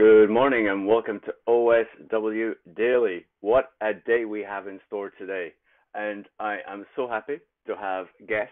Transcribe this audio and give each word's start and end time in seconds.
Good 0.00 0.30
morning 0.30 0.66
and 0.68 0.86
welcome 0.86 1.20
to 1.26 1.34
OSW 1.46 2.54
Daily. 2.74 3.26
What 3.42 3.72
a 3.82 3.92
day 3.92 4.24
we 4.24 4.40
have 4.40 4.66
in 4.66 4.80
store 4.86 5.10
today. 5.10 5.52
And 5.94 6.24
I 6.38 6.60
am 6.66 6.86
so 6.96 7.06
happy 7.06 7.36
to 7.66 7.76
have 7.76 8.06
guest, 8.26 8.48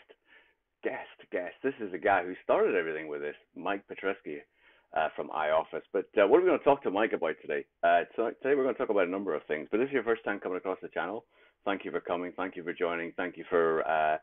guest, 0.85 1.09
guest. 1.33 1.55
This 1.63 1.73
is 1.81 1.91
the 1.91 1.99
guy 1.99 2.23
who 2.23 2.35
started 2.45 2.75
everything 2.75 3.09
with 3.09 3.23
this, 3.23 3.35
Mike 3.57 3.83
Petresky 3.91 4.41
uh, 4.95 5.09
from 5.17 5.31
iOffice. 5.31 5.89
But 5.91 6.05
uh, 6.23 6.27
what 6.27 6.37
are 6.37 6.41
we 6.43 6.49
going 6.49 6.59
to 6.59 6.65
talk 6.67 6.83
to 6.83 6.91
Mike 6.91 7.15
about 7.15 7.37
today? 7.41 7.65
Uh, 7.83 8.01
so 8.15 8.27
today 8.43 8.55
we're 8.55 8.65
going 8.65 8.75
to 8.75 8.79
talk 8.79 8.91
about 8.91 9.09
a 9.09 9.11
number 9.11 9.35
of 9.35 9.41
things. 9.49 9.69
But 9.71 9.79
this 9.79 9.87
is 9.87 9.95
your 9.95 10.05
first 10.05 10.25
time 10.25 10.41
coming 10.41 10.59
across 10.59 10.77
the 10.83 10.89
channel. 10.89 11.25
Thank 11.65 11.87
you 11.87 11.91
for 11.91 12.01
coming. 12.01 12.31
Thank 12.37 12.57
you 12.57 12.63
for 12.63 12.75
joining. 12.75 13.13
Thank 13.17 13.39
you 13.39 13.45
for 13.49 13.89
uh, 13.89 14.19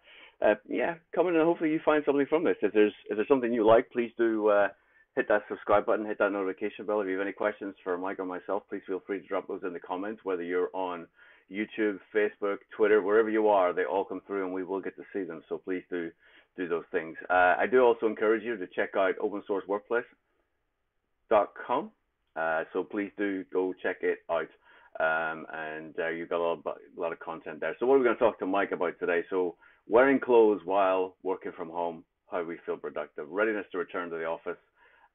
uh, 0.45 0.56
yeah 0.70 0.94
coming 1.16 1.34
and 1.34 1.44
hopefully 1.44 1.72
you 1.72 1.80
find 1.84 2.04
something 2.06 2.28
from 2.30 2.44
this. 2.44 2.58
If 2.62 2.72
there's 2.72 2.94
if 3.10 3.17
there's 3.17 3.28
something 3.28 3.52
you 3.52 3.66
like, 3.66 3.89
please 3.89 4.12
do 4.16 4.50
uh, 4.50 4.67
hit 5.16 5.27
that 5.30 5.44
subscribe 5.47 5.85
button, 5.85 6.05
hit 6.05 6.19
that 6.19 6.31
notification 6.31 6.85
bell. 6.85 7.02
If 7.02 7.08
you 7.08 7.17
have 7.17 7.25
any 7.25 7.33
questions 7.33 7.73
for 7.83 7.97
Mike 7.97 8.19
or 8.19 8.25
myself, 8.25 8.63
please 8.69 8.81
feel 8.85 9.02
free 9.05 9.21
to 9.21 9.27
drop 9.27 9.47
those 9.47 9.61
in 9.66 9.73
the 9.73 9.80
comments, 9.80 10.21
whether 10.23 10.44
you're 10.44 10.69
on 10.73 11.08
YouTube, 11.52 11.99
Facebook, 12.13 12.58
Twitter, 12.75 13.02
wherever 13.02 13.30
you 13.30 13.47
are, 13.47 13.71
they 13.73 13.86
all 13.86 14.03
come 14.03 14.21
through 14.27 14.43
and 14.45 14.53
we 14.53 14.63
will 14.63 14.81
get 14.81 14.95
to 14.97 15.03
see 15.13 15.23
them. 15.23 15.41
So 15.47 15.58
please 15.58 15.83
do 15.89 16.11
do 16.58 16.67
those 16.67 16.83
things. 16.91 17.16
Uh, 17.30 17.55
I 17.59 17.66
do 17.69 17.81
also 17.81 18.05
encourage 18.05 18.43
you 18.43 18.58
to 18.58 18.67
check 18.67 18.91
out 18.97 19.16
opensourceworkplace.com. 19.17 21.91
Uh, 22.36 22.63
so 22.73 22.83
please 22.83 23.11
do 23.17 23.45
go 23.52 23.73
check 23.83 23.97
it 24.02 24.19
out. 24.30 24.47
Um, 24.97 25.45
and 25.53 25.93
uh, 25.99 26.08
you've 26.08 26.30
got 26.30 26.39
a 26.39 26.43
lot, 26.43 26.59
of, 26.59 26.66
a 26.66 26.75
lot 27.02 27.11
of 27.11 27.19
content 27.19 27.59
there. 27.59 27.75
So 27.80 27.86
what 27.86 27.95
are 27.95 27.97
we 27.97 28.05
going 28.05 28.16
to 28.16 28.23
talk 28.23 28.39
to 28.39 28.45
Mike 28.45 28.71
about 28.71 28.97
today? 28.99 29.25
So 29.30 29.55
wearing 29.89 30.21
clothes 30.21 30.61
while 30.63 31.17
working 31.23 31.52
from 31.58 31.69
home, 31.69 32.05
how 32.31 32.41
we 32.43 32.55
feel 32.66 32.77
productive, 32.77 33.30
readiness 33.30 33.66
to 33.73 33.77
return 33.77 34.09
to 34.09 34.16
the 34.16 34.23
office, 34.23 34.55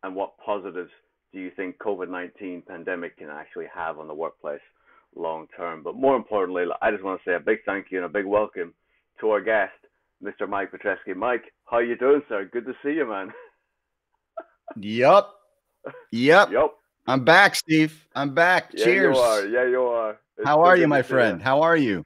and 0.03 0.15
what 0.15 0.39
positives 0.39 0.91
do 1.33 1.41
you 1.41 1.51
think 1.55 1.79
COVID-19 1.79 2.67
pandemic 2.67 3.17
can 3.19 3.29
actually 3.29 3.67
have 3.75 3.99
on 3.99 4.09
the 4.09 4.15
workplace 4.15 4.61
long 5.15 5.47
term? 5.57 5.83
But 5.83 5.95
more 5.97 6.17
importantly, 6.17 6.65
I 6.83 6.91
just 6.91 7.05
want 7.05 7.21
to 7.23 7.31
say 7.31 7.35
a 7.35 7.41
big 7.41 7.59
thank 7.65 7.87
you 7.91 7.99
and 7.99 8.07
a 8.07 8.09
big 8.09 8.27
welcome 8.27 8.75
to 9.21 9.31
our 9.31 9.41
guest, 9.41 9.73
Mr. 10.23 10.49
Mike 10.49 10.73
Petresky. 10.73 11.15
Mike, 11.15 11.53
how 11.67 11.79
you 11.79 11.97
doing, 11.97 12.23
sir? 12.29 12.49
Good 12.51 12.67
to 12.67 12.75
see 12.83 12.93
you, 12.93 13.09
man. 13.09 13.33
Yup. 14.77 15.37
Yep. 16.13 16.51
Yep. 16.53 16.71
I'm 17.07 17.25
back, 17.25 17.55
Steve. 17.57 18.07
I'm 18.15 18.35
back. 18.35 18.71
Yeah, 18.73 18.85
Cheers. 18.85 19.17
you 19.17 19.23
are. 19.23 19.47
Yeah, 19.47 19.69
you 19.69 19.83
are. 19.83 20.19
It's 20.37 20.47
How 20.47 20.63
are 20.63 20.77
you, 20.77 20.87
my 20.87 21.03
friend? 21.03 21.39
You. 21.41 21.45
How 21.45 21.63
are 21.63 21.77
you? 21.77 22.05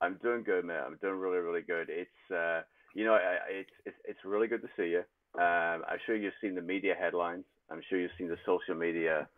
I'm 0.00 0.18
doing 0.22 0.42
good, 0.42 0.64
man. 0.64 0.82
I'm 0.84 0.98
doing 1.00 1.14
really, 1.14 1.38
really 1.38 1.62
good. 1.62 1.88
It's 1.88 2.30
uh, 2.30 2.62
you 2.94 3.04
know, 3.04 3.18
it's 3.48 3.70
it's 3.86 3.96
it's 4.04 4.18
really 4.24 4.48
good 4.48 4.62
to 4.62 4.68
see 4.76 4.90
you. 4.90 5.02
Um, 5.34 5.82
I'm 5.88 5.98
sure 6.04 6.14
you've 6.14 6.34
seen 6.40 6.54
the 6.54 6.62
media 6.62 6.94
headlines. 6.98 7.44
I'm 7.70 7.80
sure 7.88 7.98
you've 7.98 8.10
seen 8.18 8.28
the 8.28 8.38
social 8.44 8.74
media 8.74 9.28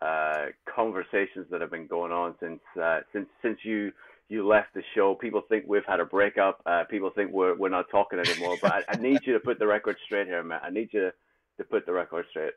uh, 0.00 0.46
conversations 0.72 1.46
that 1.50 1.60
have 1.60 1.70
been 1.70 1.86
going 1.86 2.12
on 2.12 2.34
since 2.40 2.60
uh, 2.80 3.00
since 3.12 3.28
since 3.42 3.58
you 3.62 3.92
you 4.28 4.46
left 4.46 4.74
the 4.74 4.82
show. 4.94 5.14
People 5.14 5.42
think 5.48 5.64
we've 5.66 5.84
had 5.86 6.00
a 6.00 6.04
breakup. 6.04 6.60
Uh, 6.66 6.84
people 6.84 7.10
think 7.10 7.30
we're 7.32 7.54
we're 7.56 7.68
not 7.68 7.86
talking 7.90 8.18
anymore. 8.18 8.56
But 8.60 8.72
I, 8.72 8.82
I, 8.88 8.96
need 8.96 9.20
you 9.24 9.32
to 9.32 9.40
put 9.40 9.58
the 9.58 9.66
record 9.66 9.96
straight 10.04 10.26
here, 10.26 10.42
man. 10.42 10.60
I 10.62 10.70
need 10.70 10.88
you 10.92 11.10
to 11.58 11.64
put 11.64 11.86
the 11.86 11.92
record 11.92 12.26
straight. 12.30 12.54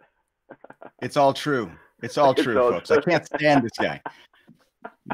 it's 1.01 1.17
all 1.17 1.33
true. 1.33 1.71
It's 2.01 2.17
all 2.17 2.33
true, 2.33 2.53
it's 2.53 2.59
all 2.59 2.71
folks. 2.71 2.89
True. 2.89 2.97
I 2.97 3.01
can't 3.01 3.25
stand 3.25 3.63
this 3.63 3.77
guy. 3.79 4.01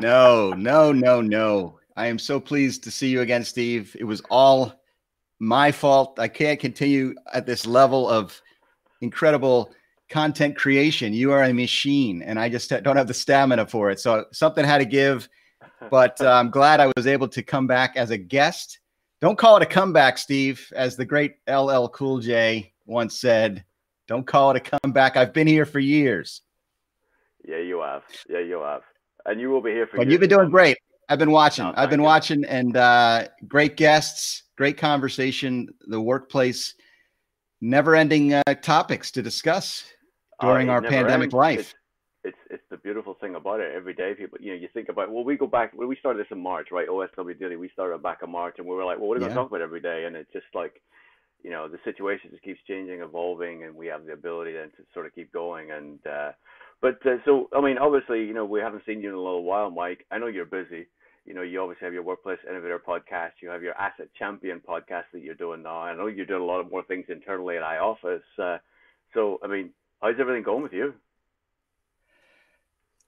No, 0.01 0.51
no, 0.51 0.91
no, 0.91 1.21
no. 1.21 1.79
I 1.95 2.07
am 2.07 2.19
so 2.19 2.41
pleased 2.41 2.83
to 2.83 2.91
see 2.91 3.07
you 3.07 3.21
again, 3.21 3.43
Steve. 3.43 3.95
It 3.99 4.03
was 4.03 4.21
all 4.29 4.80
my 5.41 5.71
fault. 5.71 6.19
I 6.19 6.27
can't 6.27 6.59
continue 6.59 7.15
at 7.33 7.47
this 7.47 7.65
level 7.65 8.07
of 8.07 8.39
incredible 9.01 9.71
content 10.07 10.55
creation. 10.55 11.13
You 11.13 11.31
are 11.31 11.43
a 11.43 11.53
machine, 11.53 12.21
and 12.21 12.39
I 12.39 12.47
just 12.47 12.69
don't 12.69 12.95
have 12.95 13.07
the 13.07 13.13
stamina 13.13 13.65
for 13.65 13.89
it. 13.89 13.99
So 13.99 14.25
something 14.31 14.63
had 14.63 14.77
to 14.77 14.85
give. 14.85 15.27
But 15.89 16.21
uh, 16.21 16.31
I'm 16.31 16.51
glad 16.51 16.79
I 16.79 16.91
was 16.95 17.07
able 17.07 17.27
to 17.29 17.41
come 17.41 17.65
back 17.65 17.97
as 17.97 18.11
a 18.11 18.17
guest. 18.17 18.79
Don't 19.19 19.37
call 19.37 19.57
it 19.57 19.63
a 19.63 19.65
comeback, 19.65 20.19
Steve, 20.19 20.71
as 20.75 20.95
the 20.95 21.05
great 21.05 21.37
LL 21.49 21.87
Cool 21.87 22.19
J 22.19 22.71
once 22.85 23.19
said. 23.19 23.65
Don't 24.07 24.27
call 24.27 24.51
it 24.51 24.57
a 24.57 24.77
comeback. 24.79 25.17
I've 25.17 25.33
been 25.33 25.47
here 25.47 25.65
for 25.65 25.79
years. 25.79 26.41
Yeah, 27.47 27.57
you 27.57 27.81
have. 27.81 28.03
Yeah, 28.29 28.39
you 28.39 28.61
have. 28.61 28.83
And 29.25 29.41
you 29.41 29.49
will 29.49 29.61
be 29.61 29.71
here 29.71 29.87
for. 29.87 29.97
But 29.97 30.07
you've 30.07 30.19
been 30.19 30.29
doing 30.29 30.51
great. 30.51 30.77
I've 31.11 31.19
been 31.19 31.31
watching. 31.31 31.65
No, 31.65 31.73
I've 31.75 31.89
been 31.89 32.01
watching, 32.03 32.45
and 32.45 32.77
uh, 32.77 33.27
great 33.47 33.75
guests 33.75 34.43
great 34.61 34.77
conversation. 34.77 35.67
The 35.87 35.99
workplace, 35.99 36.75
never-ending 37.61 38.33
uh, 38.35 38.43
topics 38.61 39.09
to 39.11 39.23
discuss 39.23 39.83
during 40.39 40.69
uh, 40.69 40.73
our 40.73 40.81
pandemic 40.83 41.25
ends. 41.25 41.33
life. 41.33 41.59
It's, 41.59 41.73
it's, 42.23 42.37
it's 42.51 42.63
the 42.69 42.77
beautiful 42.77 43.15
thing 43.15 43.33
about 43.33 43.59
it. 43.59 43.73
Every 43.75 43.95
day, 43.95 44.13
people, 44.13 44.37
you 44.39 44.51
know, 44.51 44.59
you 44.59 44.69
think 44.71 44.89
about. 44.89 45.11
Well, 45.11 45.23
we 45.23 45.35
go 45.35 45.47
back. 45.47 45.71
Well, 45.75 45.87
we 45.87 45.95
started 45.95 46.19
this 46.19 46.31
in 46.31 46.39
March, 46.39 46.67
right? 46.71 46.87
OSW 46.87 47.39
Daily. 47.39 47.55
We 47.55 47.69
started 47.69 48.03
back 48.03 48.19
in 48.23 48.31
March, 48.31 48.55
and 48.59 48.67
we 48.67 48.75
were 48.75 48.85
like, 48.85 48.99
well, 48.99 49.07
what 49.07 49.17
are 49.17 49.21
we 49.21 49.25
yeah. 49.25 49.33
going 49.33 49.37
to 49.37 49.41
talk 49.41 49.49
about 49.49 49.61
every 49.61 49.81
day? 49.81 50.05
And 50.05 50.15
it's 50.15 50.31
just 50.31 50.45
like, 50.53 50.79
you 51.43 51.49
know, 51.49 51.67
the 51.67 51.79
situation 51.83 52.29
just 52.29 52.43
keeps 52.43 52.59
changing, 52.67 53.01
evolving, 53.01 53.63
and 53.63 53.75
we 53.75 53.87
have 53.87 54.05
the 54.05 54.13
ability 54.13 54.53
then 54.53 54.69
to 54.77 54.83
sort 54.93 55.07
of 55.07 55.15
keep 55.15 55.33
going. 55.33 55.71
And 55.71 55.97
uh, 56.05 56.33
but 56.81 57.03
uh, 57.03 57.17
so, 57.25 57.49
I 57.51 57.61
mean, 57.61 57.79
obviously, 57.79 58.19
you 58.19 58.35
know, 58.35 58.45
we 58.45 58.59
haven't 58.59 58.83
seen 58.85 59.01
you 59.01 59.09
in 59.09 59.15
a 59.15 59.17
little 59.17 59.43
while, 59.43 59.71
Mike. 59.71 60.05
I 60.11 60.19
know 60.19 60.27
you're 60.27 60.45
busy 60.45 60.85
you 61.25 61.33
know, 61.33 61.41
you 61.41 61.61
obviously 61.61 61.85
have 61.85 61.93
your 61.93 62.03
Workplace 62.03 62.39
Innovator 62.49 62.79
podcast, 62.79 63.31
you 63.41 63.49
have 63.49 63.61
your 63.61 63.73
Asset 63.75 64.09
Champion 64.17 64.59
podcast 64.59 65.03
that 65.13 65.21
you're 65.21 65.35
doing 65.35 65.63
now. 65.63 65.81
I 65.81 65.95
know 65.95 66.07
you're 66.07 66.25
doing 66.25 66.41
a 66.41 66.45
lot 66.45 66.59
of 66.59 66.71
more 66.71 66.83
things 66.83 67.05
internally 67.09 67.57
at 67.57 67.63
iOffice. 67.63 68.21
Uh, 68.37 68.57
so, 69.13 69.39
I 69.43 69.47
mean, 69.47 69.71
how's 70.01 70.15
everything 70.19 70.43
going 70.43 70.63
with 70.63 70.73
you? 70.73 70.93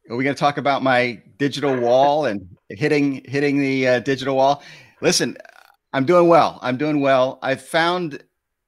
Are 0.10 0.16
we 0.18 0.24
going 0.24 0.36
to 0.36 0.40
talk 0.40 0.58
about 0.58 0.84
my 0.84 1.22
digital 1.38 1.80
wall 1.80 2.26
and 2.26 2.58
hitting 2.70 3.24
hitting 3.26 3.60
the 3.60 3.88
uh, 3.88 4.00
digital 4.00 4.36
wall? 4.36 4.62
Listen, 5.02 5.38
I'm 5.94 6.06
doing 6.06 6.28
well. 6.28 6.60
I'm 6.62 6.76
doing 6.76 7.00
well. 7.00 7.40
I've 7.42 7.62
found 7.62 8.22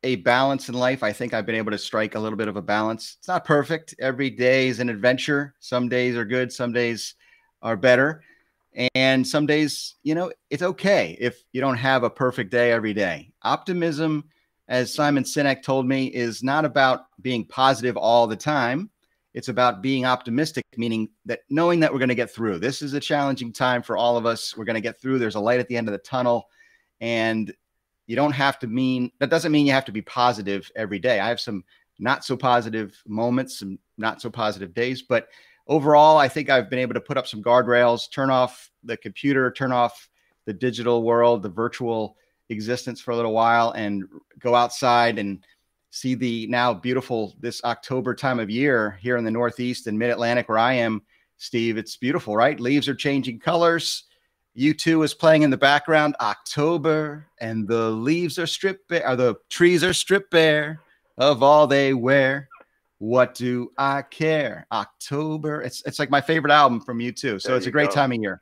a 0.03 0.15
balance 0.17 0.69
in 0.69 0.75
life. 0.75 1.03
I 1.03 1.11
think 1.11 1.33
I've 1.33 1.45
been 1.45 1.55
able 1.55 1.71
to 1.71 1.77
strike 1.77 2.15
a 2.15 2.19
little 2.19 2.37
bit 2.37 2.47
of 2.47 2.55
a 2.55 2.61
balance. 2.61 3.17
It's 3.19 3.27
not 3.27 3.43
perfect. 3.43 3.95
Every 3.99 4.29
day 4.29 4.69
is 4.69 4.79
an 4.79 4.87
adventure. 4.87 5.55
Some 5.59 5.89
days 5.89 6.15
are 6.15 6.23
good. 6.23 6.53
Some 6.53 6.71
days 6.71 7.15
are 7.61 7.75
better. 7.75 8.21
And 8.93 9.25
some 9.25 9.45
days, 9.45 9.95
you 10.03 10.15
know, 10.15 10.31
it's 10.49 10.63
okay 10.63 11.17
if 11.19 11.43
you 11.53 11.61
don't 11.61 11.77
have 11.77 12.03
a 12.03 12.09
perfect 12.09 12.51
day 12.51 12.71
every 12.71 12.93
day. 12.93 13.31
Optimism, 13.43 14.25
as 14.67 14.93
Simon 14.93 15.23
Sinek 15.23 15.63
told 15.63 15.87
me, 15.87 16.07
is 16.07 16.43
not 16.43 16.65
about 16.65 17.05
being 17.21 17.45
positive 17.45 17.95
all 17.95 18.27
the 18.27 18.35
time. 18.35 18.89
It's 19.33 19.49
about 19.49 19.81
being 19.81 20.05
optimistic, 20.05 20.63
meaning 20.77 21.09
that 21.25 21.41
knowing 21.49 21.79
that 21.81 21.91
we're 21.91 21.99
going 21.99 22.09
to 22.09 22.15
get 22.15 22.31
through. 22.31 22.59
This 22.59 22.81
is 22.81 22.93
a 22.93 22.99
challenging 22.99 23.51
time 23.51 23.81
for 23.81 23.97
all 23.97 24.17
of 24.17 24.25
us. 24.25 24.55
We're 24.55 24.65
going 24.65 24.75
to 24.75 24.81
get 24.81 24.99
through. 24.99 25.19
There's 25.19 25.35
a 25.35 25.41
light 25.41 25.59
at 25.59 25.67
the 25.67 25.77
end 25.77 25.87
of 25.87 25.91
the 25.91 25.97
tunnel. 25.97 26.49
And 27.01 27.53
you 28.07 28.15
don't 28.15 28.31
have 28.31 28.59
to 28.59 28.67
mean 28.67 29.11
that 29.19 29.29
doesn't 29.29 29.51
mean 29.51 29.65
you 29.65 29.73
have 29.73 29.85
to 29.85 29.91
be 29.91 30.01
positive 30.01 30.69
every 30.75 30.99
day. 30.99 31.19
I 31.19 31.27
have 31.29 31.39
some 31.39 31.63
not 31.99 32.23
so 32.25 32.35
positive 32.35 33.01
moments, 33.07 33.59
some 33.59 33.79
not 33.97 34.21
so 34.21 34.29
positive 34.29 34.73
days, 34.73 35.01
but 35.01 35.29
overall, 35.67 36.17
I 36.17 36.27
think 36.27 36.49
I've 36.49 36.69
been 36.69 36.79
able 36.79 36.93
to 36.93 37.01
put 37.01 37.17
up 37.17 37.27
some 37.27 37.43
guardrails, 37.43 38.11
turn 38.11 38.29
off 38.29 38.69
the 38.83 38.97
computer, 38.97 39.51
turn 39.51 39.71
off 39.71 40.09
the 40.45 40.53
digital 40.53 41.03
world, 41.03 41.41
the 41.41 41.49
virtual 41.49 42.17
existence 42.49 43.01
for 43.01 43.11
a 43.11 43.15
little 43.15 43.33
while, 43.33 43.71
and 43.71 44.03
go 44.39 44.55
outside 44.55 45.17
and 45.17 45.43
see 45.89 46.13
the 46.13 46.45
now 46.47 46.73
beautiful 46.73 47.35
this 47.39 47.63
October 47.63 48.13
time 48.13 48.39
of 48.39 48.49
year 48.49 48.99
here 49.01 49.17
in 49.17 49.23
the 49.23 49.31
Northeast 49.31 49.87
and 49.87 49.97
Mid 49.97 50.09
Atlantic 50.09 50.49
where 50.49 50.57
I 50.57 50.73
am. 50.73 51.01
Steve, 51.37 51.77
it's 51.77 51.97
beautiful, 51.97 52.35
right? 52.35 52.59
Leaves 52.59 52.87
are 52.87 52.95
changing 52.95 53.39
colors. 53.39 54.03
U2 54.57 55.03
is 55.03 55.13
playing 55.13 55.41
in 55.41 55.49
the 55.49 55.57
background. 55.57 56.15
October, 56.21 57.27
and 57.41 57.67
the 57.67 57.89
leaves 57.89 58.39
are 58.39 58.47
stripped 58.47 58.87
bare, 58.87 59.07
or 59.09 59.15
the 59.15 59.35
trees 59.49 59.83
are 59.83 59.93
stripped 59.93 60.31
bare 60.31 60.79
of 61.17 61.43
all 61.43 61.67
they 61.67 61.93
wear. 61.93 62.47
What 62.99 63.33
do 63.35 63.71
I 63.77 64.03
care? 64.03 64.67
October. 64.71 65.61
It's 65.61 65.83
it's 65.85 65.99
like 65.99 66.09
my 66.09 66.21
favorite 66.21 66.51
album 66.51 66.79
from 66.79 66.99
U2. 66.99 67.41
So 67.41 67.49
there 67.49 67.57
it's 67.57 67.67
a 67.67 67.71
great 67.71 67.89
go. 67.89 67.95
time 67.95 68.11
of 68.11 68.19
year. 68.19 68.41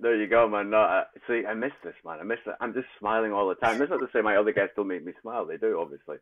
There 0.00 0.14
you 0.14 0.28
go, 0.28 0.48
man. 0.48 0.70
No, 0.70 0.78
I, 0.78 1.04
see, 1.26 1.44
I 1.44 1.54
miss 1.54 1.72
this, 1.82 1.94
man. 2.04 2.20
I 2.20 2.22
miss 2.22 2.38
it. 2.46 2.54
I'm 2.60 2.72
just 2.72 2.86
smiling 3.00 3.32
all 3.32 3.48
the 3.48 3.56
time. 3.56 3.78
That's 3.78 3.90
not 3.90 3.98
to 3.98 4.08
say 4.12 4.20
my 4.20 4.36
other 4.36 4.52
guests 4.52 4.74
don't 4.76 4.86
make 4.86 5.04
me 5.04 5.12
smile. 5.20 5.44
They 5.44 5.56
do, 5.56 5.80
obviously, 5.80 6.18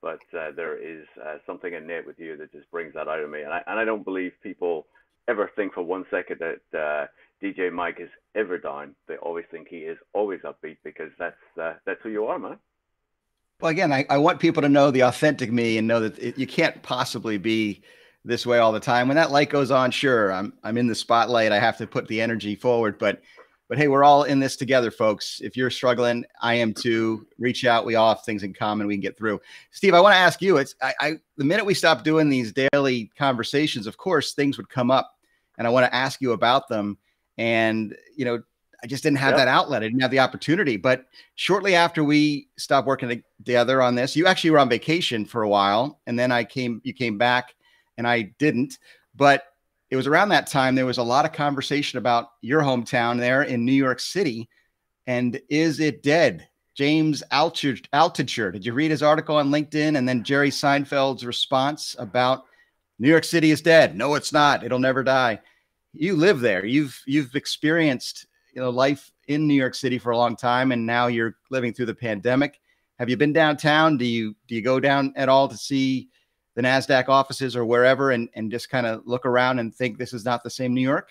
but 0.00 0.20
uh, 0.32 0.52
there 0.54 0.78
is 0.78 1.06
uh, 1.24 1.38
something 1.44 1.72
innate 1.72 2.06
with 2.06 2.20
you 2.20 2.36
that 2.36 2.52
just 2.52 2.70
brings 2.70 2.94
that 2.94 3.08
out 3.08 3.20
of 3.20 3.30
me. 3.30 3.42
And 3.42 3.52
I 3.52 3.62
and 3.66 3.80
I 3.80 3.84
don't 3.84 4.04
believe 4.04 4.32
people 4.42 4.86
ever 5.28 5.50
think 5.56 5.74
for 5.74 5.82
one 5.82 6.04
second 6.10 6.40
that 6.40 6.78
uh, 6.78 7.06
DJ 7.42 7.72
Mike 7.72 7.98
is 7.98 8.10
ever 8.34 8.58
down. 8.58 8.94
They 9.08 9.16
always 9.16 9.44
think 9.50 9.68
he 9.68 9.78
is 9.78 9.98
always 10.12 10.40
upbeat 10.40 10.78
because 10.84 11.10
that's 11.18 11.36
uh, 11.60 11.74
that's 11.84 12.00
who 12.02 12.10
you 12.10 12.26
are, 12.26 12.38
man. 12.38 12.58
Well, 13.60 13.70
again, 13.70 13.92
I, 13.92 14.04
I 14.10 14.18
want 14.18 14.38
people 14.38 14.62
to 14.62 14.68
know 14.68 14.90
the 14.90 15.02
authentic 15.02 15.50
me 15.50 15.78
and 15.78 15.88
know 15.88 16.00
that 16.00 16.18
it, 16.18 16.36
you 16.38 16.46
can't 16.46 16.82
possibly 16.82 17.38
be 17.38 17.82
this 18.24 18.44
way 18.44 18.58
all 18.58 18.72
the 18.72 18.80
time. 18.80 19.08
When 19.08 19.16
that 19.16 19.30
light 19.30 19.48
goes 19.50 19.70
on, 19.70 19.90
sure, 19.90 20.32
I'm 20.32 20.52
I'm 20.62 20.76
in 20.76 20.86
the 20.86 20.94
spotlight. 20.94 21.52
I 21.52 21.58
have 21.58 21.78
to 21.78 21.86
put 21.86 22.06
the 22.08 22.20
energy 22.20 22.54
forward, 22.54 22.98
but 22.98 23.22
But 23.68 23.78
hey, 23.78 23.88
we're 23.88 24.04
all 24.04 24.24
in 24.24 24.38
this 24.40 24.56
together, 24.56 24.90
folks. 24.90 25.40
If 25.42 25.56
you're 25.56 25.70
struggling, 25.70 26.24
I 26.40 26.54
am 26.54 26.74
too. 26.74 27.26
Reach 27.38 27.64
out. 27.64 27.86
We 27.86 27.96
all 27.96 28.14
have 28.14 28.24
things 28.24 28.42
in 28.42 28.52
common. 28.52 28.86
We 28.86 28.94
can 28.94 29.00
get 29.00 29.16
through. 29.18 29.40
Steve, 29.70 29.94
I 29.94 30.00
want 30.00 30.12
to 30.12 30.18
ask 30.18 30.40
you. 30.42 30.58
It's 30.58 30.74
I, 30.82 30.94
I 31.00 31.12
the 31.36 31.44
minute 31.44 31.64
we 31.64 31.74
stopped 31.74 32.04
doing 32.04 32.28
these 32.28 32.52
daily 32.52 33.10
conversations, 33.18 33.86
of 33.86 33.96
course, 33.96 34.34
things 34.34 34.56
would 34.58 34.68
come 34.68 34.90
up, 34.90 35.10
and 35.58 35.66
I 35.66 35.70
want 35.70 35.86
to 35.86 35.94
ask 35.94 36.20
you 36.20 36.32
about 36.32 36.68
them. 36.68 36.98
And 37.38 37.96
you 38.16 38.24
know, 38.24 38.42
I 38.82 38.86
just 38.86 39.02
didn't 39.02 39.18
have 39.18 39.32
yep. 39.32 39.38
that 39.38 39.48
outlet. 39.48 39.82
I 39.82 39.86
didn't 39.86 40.02
have 40.02 40.10
the 40.10 40.20
opportunity. 40.20 40.76
But 40.76 41.06
shortly 41.34 41.74
after 41.74 42.04
we 42.04 42.48
stopped 42.58 42.86
working 42.86 43.22
together 43.38 43.82
on 43.82 43.94
this, 43.94 44.16
you 44.16 44.26
actually 44.26 44.50
were 44.50 44.58
on 44.58 44.68
vacation 44.68 45.24
for 45.24 45.42
a 45.42 45.48
while, 45.48 46.00
and 46.06 46.18
then 46.18 46.32
I 46.32 46.44
came. 46.44 46.80
You 46.84 46.92
came 46.92 47.18
back, 47.18 47.54
and 47.96 48.06
I 48.06 48.34
didn't. 48.38 48.78
But 49.14 49.44
it 49.90 49.96
was 49.96 50.06
around 50.06 50.30
that 50.30 50.46
time 50.46 50.74
there 50.74 50.86
was 50.86 50.98
a 50.98 51.02
lot 51.02 51.24
of 51.24 51.32
conversation 51.32 51.98
about 51.98 52.30
your 52.42 52.62
hometown 52.62 53.18
there 53.18 53.42
in 53.42 53.64
New 53.64 53.72
York 53.72 54.00
City. 54.00 54.48
And 55.06 55.40
is 55.48 55.80
it 55.80 56.02
dead? 56.02 56.48
James 56.74 57.22
Altucher. 57.32 58.52
Did 58.52 58.66
you 58.66 58.74
read 58.74 58.90
his 58.90 59.02
article 59.02 59.36
on 59.36 59.50
LinkedIn 59.50 59.96
and 59.96 60.06
then 60.06 60.24
Jerry 60.24 60.50
Seinfeld's 60.50 61.24
response 61.24 61.96
about 61.98 62.44
New 62.98 63.08
York 63.08 63.24
City 63.24 63.50
is 63.50 63.62
dead? 63.62 63.96
No, 63.96 64.14
it's 64.14 64.32
not. 64.32 64.62
It'll 64.62 64.78
never 64.78 65.02
die. 65.02 65.40
You 65.94 66.16
live 66.16 66.40
there. 66.40 66.66
You've 66.66 67.00
you've 67.06 67.34
experienced 67.34 68.25
you 68.56 68.62
know 68.62 68.70
life 68.70 69.12
in 69.28 69.46
New 69.46 69.54
York 69.54 69.74
City 69.74 69.98
for 69.98 70.12
a 70.12 70.16
long 70.16 70.34
time, 70.34 70.72
and 70.72 70.84
now 70.84 71.08
you're 71.08 71.36
living 71.50 71.74
through 71.74 71.86
the 71.86 71.94
pandemic. 71.94 72.58
Have 72.98 73.10
you 73.10 73.16
been 73.18 73.34
downtown? 73.34 73.98
Do 73.98 74.06
you 74.06 74.34
do 74.48 74.54
you 74.54 74.62
go 74.62 74.80
down 74.80 75.12
at 75.14 75.28
all 75.28 75.46
to 75.46 75.56
see 75.56 76.08
the 76.54 76.62
NASDAQ 76.62 77.10
offices 77.10 77.54
or 77.54 77.66
wherever 77.66 78.12
and, 78.12 78.30
and 78.34 78.50
just 78.50 78.70
kind 78.70 78.86
of 78.86 79.06
look 79.06 79.26
around 79.26 79.58
and 79.58 79.74
think 79.74 79.98
this 79.98 80.14
is 80.14 80.24
not 80.24 80.42
the 80.42 80.48
same 80.48 80.72
New 80.72 80.80
York? 80.80 81.10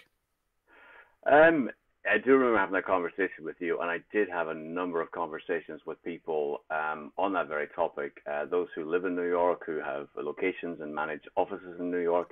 Um, 1.32 1.70
I 2.12 2.18
do 2.18 2.34
remember 2.34 2.58
having 2.58 2.74
that 2.74 2.86
conversation 2.86 3.44
with 3.44 3.58
you, 3.60 3.80
and 3.80 3.92
I 3.92 4.00
did 4.12 4.28
have 4.30 4.48
a 4.48 4.54
number 4.56 5.00
of 5.00 5.12
conversations 5.12 5.82
with 5.86 6.04
people 6.04 6.64
um, 6.72 7.12
on 7.16 7.32
that 7.34 7.48
very 7.48 7.68
topic. 7.76 8.24
Uh, 8.26 8.46
those 8.46 8.70
who 8.76 8.90
live 8.90 9.06
in 9.06 9.16
New 9.16 9.30
York, 9.30 9.62
who 9.68 9.80
have 9.82 10.08
locations 10.18 10.82
and 10.82 10.94
manage 10.94 11.22
offices 11.36 11.80
in 11.80 11.92
New 11.92 12.02
York, 12.02 12.32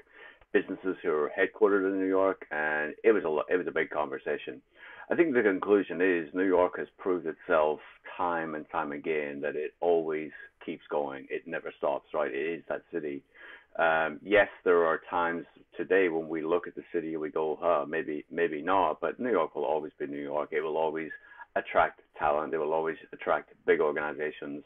businesses 0.53 0.95
who 1.03 1.11
are 1.11 1.31
headquartered 1.37 1.91
in 1.91 1.99
New 1.99 2.07
York, 2.07 2.47
and 2.49 2.95
it 3.03 3.11
was 3.11 3.23
a 3.23 3.53
it 3.53 3.57
was 3.57 3.67
a 3.67 3.71
big 3.71 3.91
conversation. 3.91 4.59
I 5.11 5.15
think 5.15 5.33
the 5.33 5.41
conclusion 5.41 6.01
is 6.01 6.33
New 6.33 6.45
York 6.45 6.77
has 6.77 6.87
proved 6.97 7.27
itself 7.27 7.79
time 8.17 8.55
and 8.55 8.65
time 8.71 8.91
again 8.91 9.41
that 9.41 9.55
it 9.55 9.73
always 9.81 10.31
keeps 10.65 10.83
going. 10.89 11.27
It 11.29 11.43
never 11.45 11.73
stops, 11.77 12.07
right? 12.13 12.31
It 12.33 12.59
is 12.59 12.63
that 12.69 12.83
city. 12.91 13.21
Um, 13.77 14.19
yes, 14.23 14.47
there 14.63 14.85
are 14.85 15.01
times 15.09 15.45
today 15.75 16.07
when 16.07 16.29
we 16.29 16.41
look 16.41 16.67
at 16.67 16.75
the 16.75 16.83
city 16.93 17.13
and 17.13 17.21
we 17.21 17.29
go, 17.29 17.57
huh, 17.61 17.85
maybe, 17.87 18.23
maybe 18.31 18.61
not, 18.61 19.01
but 19.01 19.19
New 19.19 19.31
York 19.31 19.55
will 19.55 19.65
always 19.65 19.91
be 19.99 20.07
New 20.07 20.21
York. 20.21 20.49
It 20.51 20.61
will 20.61 20.77
always 20.77 21.09
attract 21.55 22.01
talent. 22.17 22.53
It 22.53 22.59
will 22.59 22.73
always 22.73 22.97
attract 23.11 23.53
big 23.65 23.81
organizations. 23.81 24.63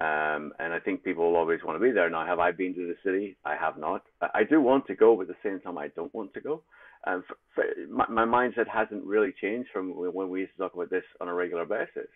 Um, 0.00 0.52
and 0.58 0.72
I 0.72 0.78
think 0.84 1.04
people 1.04 1.26
will 1.26 1.36
always 1.36 1.60
want 1.64 1.76
to 1.76 1.84
be 1.84 1.90
there. 1.90 2.08
Now, 2.10 2.26
have 2.26 2.38
I 2.38 2.52
been 2.52 2.74
to 2.74 2.86
the 2.86 2.96
city? 3.04 3.36
I 3.44 3.56
have 3.56 3.78
not. 3.78 4.02
I 4.20 4.44
do 4.44 4.60
want 4.60 4.86
to 4.86 4.94
go, 4.94 5.16
but 5.16 5.22
at 5.22 5.28
the 5.28 5.48
same 5.48 5.60
time, 5.60 5.78
I 5.78 5.88
don't 5.88 6.14
want 6.14 6.34
to 6.34 6.40
go. 6.40 6.62
Um, 7.06 7.22
for, 7.26 7.36
for, 7.54 7.64
my, 7.88 8.06
my 8.08 8.24
mindset 8.24 8.68
hasn't 8.68 9.04
really 9.04 9.32
changed 9.40 9.70
from 9.72 9.90
when 9.90 10.28
we 10.28 10.40
used 10.40 10.52
to 10.52 10.58
talk 10.58 10.74
about 10.74 10.90
this 10.90 11.04
on 11.20 11.28
a 11.28 11.34
regular 11.34 11.64
basis. 11.64 12.08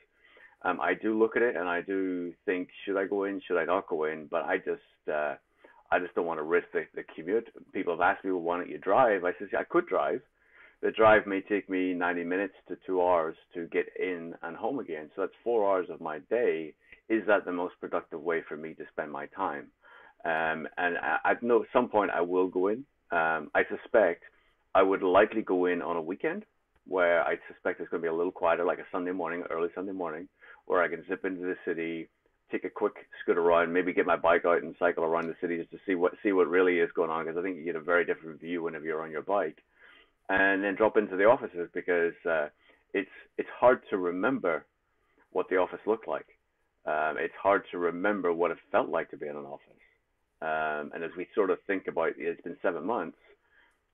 Um, 0.63 0.79
I 0.81 0.95
do 0.95 1.19
look 1.19 1.37
at 1.37 1.43
it 1.43 1.57
and 1.57 1.69
I 1.69 1.81
do 1.81 2.33
think, 2.45 2.69
should 2.85 2.99
I 2.99 3.07
go 3.07 3.25
in? 3.25 3.41
Should 3.47 3.59
I 3.59 3.65
not 3.65 3.89
go 3.89 4.05
in? 4.05 4.27
But 4.31 4.45
I 4.45 4.59
just, 4.59 5.09
uh, 5.11 5.37
I 5.91 5.99
just 5.99 6.15
don't 6.15 6.27
want 6.27 6.39
to 6.39 6.45
risk 6.45 6.67
the, 6.73 6.85
the 6.95 7.03
commute. 7.15 7.49
People 7.73 7.95
have 7.95 8.01
asked 8.01 8.25
me, 8.25 8.33
well, 8.33 8.43
why 8.43 8.59
don't 8.59 8.69
you 8.69 8.79
drive? 8.79 9.25
I 9.25 9.33
said, 9.39 9.49
I 9.59 9.65
could 9.65 9.87
drive. 9.87 10.21
The 10.83 10.91
drive 10.91 11.27
may 11.27 11.41
take 11.41 11.69
me 11.69 11.93
90 11.95 12.25
minutes 12.25 12.55
to 12.69 12.77
two 12.87 13.03
hours 13.03 13.37
to 13.55 13.67
get 13.67 13.87
in 13.99 14.35
and 14.43 14.57
home 14.57 14.79
again. 14.79 15.11
So 15.15 15.23
that's 15.23 15.33
four 15.45 15.71
hours 15.71 15.89
of 15.91 16.01
my 16.01 16.21
day. 16.31 16.75
Is 17.09 17.23
that 17.27 17.45
the 17.45 17.53
most 17.53 17.75
productive 17.81 18.21
way 18.21 18.43
for 18.49 18.57
me 18.57 18.75
to 18.75 18.85
spend 18.93 19.11
my 19.11 19.27
time? 19.27 19.67
Um, 20.25 20.69
and 20.77 20.97
I, 20.99 21.19
at 21.25 21.43
no 21.43 21.65
some 21.73 21.89
point 21.89 22.11
I 22.11 22.21
will 22.21 22.49
go 22.49 22.69
in. 22.69 22.85
Um, 23.11 23.51
I 23.55 23.63
suspect 23.69 24.23
I 24.75 24.82
would 24.82 25.02
likely 25.02 25.43
go 25.43 25.67
in 25.67 25.82
on 25.82 25.96
a 25.96 26.02
weekend 26.02 26.44
where 26.87 27.22
I 27.22 27.37
suspect 27.52 27.81
it's 27.81 27.88
going 27.88 28.02
to 28.02 28.06
be 28.06 28.12
a 28.12 28.14
little 28.14 28.32
quieter, 28.32 28.64
like 28.64 28.78
a 28.78 28.87
Sunday 28.90 29.12
morning, 29.12 29.44
early 29.50 29.69
Sunday 29.75 29.93
morning, 29.93 30.28
where 30.67 30.82
I 30.82 30.88
can 30.88 31.05
zip 31.08 31.25
into 31.25 31.43
the 31.43 31.56
city, 31.64 32.08
take 32.50 32.64
a 32.64 32.70
quick 32.70 32.94
scoot 33.22 33.38
around, 33.38 33.72
maybe 33.72 33.93
get 33.93 34.06
my 34.06 34.17
bike 34.17 34.44
out 34.44 34.62
and 34.62 34.75
cycle 34.78 35.05
around 35.05 35.28
the 35.28 35.37
city 35.40 35.58
just 35.58 35.70
to 35.70 35.78
see 35.87 35.94
what 35.94 36.12
see 36.22 36.32
what 36.32 36.49
really 36.49 36.78
is 36.78 36.90
going 36.94 37.11
on. 37.11 37.25
Because 37.25 37.38
I 37.38 37.43
think 37.43 37.56
you 37.56 37.64
get 37.64 37.76
a 37.76 37.81
very 37.81 38.05
different 38.05 38.40
view 38.40 38.62
whenever 38.62 38.84
you're 38.84 39.02
on 39.02 39.11
your 39.11 39.22
bike, 39.22 39.58
and 40.28 40.62
then 40.62 40.75
drop 40.75 40.96
into 40.96 41.17
the 41.17 41.25
offices 41.25 41.69
because 41.75 42.14
uh, 42.28 42.49
it's 42.94 43.11
it's 43.38 43.49
hard 43.58 43.82
to 43.90 43.99
remember 43.99 44.64
what 45.32 45.49
the 45.49 45.56
office 45.56 45.81
looked 45.87 46.08
like. 46.08 46.26
Um, 46.87 47.17
it's 47.19 47.34
hard 47.40 47.64
to 47.70 47.78
remember 47.78 48.32
what 48.32 48.50
it 48.50 48.58
felt 48.72 48.88
like 48.88 49.11
to 49.11 49.17
be 49.17 49.28
in 49.28 49.37
an 49.37 49.44
office. 49.44 49.67
Um, 50.43 50.93
and 50.94 51.05
as 51.05 51.11
we 51.17 51.26
sort 51.34 51.50
of 51.50 51.58
think 51.67 51.87
about, 51.87 52.12
it's 52.17 52.40
been 52.40 52.56
seven 52.62 52.87
months. 52.87 53.19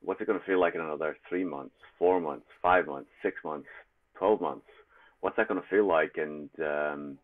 What's 0.06 0.20
it 0.20 0.28
going 0.28 0.38
to 0.38 0.46
feel 0.46 0.60
like 0.60 0.76
in 0.76 0.80
another 0.80 1.16
three 1.28 1.44
months, 1.44 1.74
four 1.98 2.20
months, 2.20 2.46
five 2.62 2.86
months, 2.86 3.10
six 3.22 3.36
months, 3.44 3.66
twelve 4.16 4.40
months? 4.40 4.66
What's 5.20 5.36
that 5.36 5.48
going 5.48 5.60
to 5.60 5.68
feel 5.68 5.86
like? 5.86 6.12
And 6.16 6.48
um, 6.60 7.18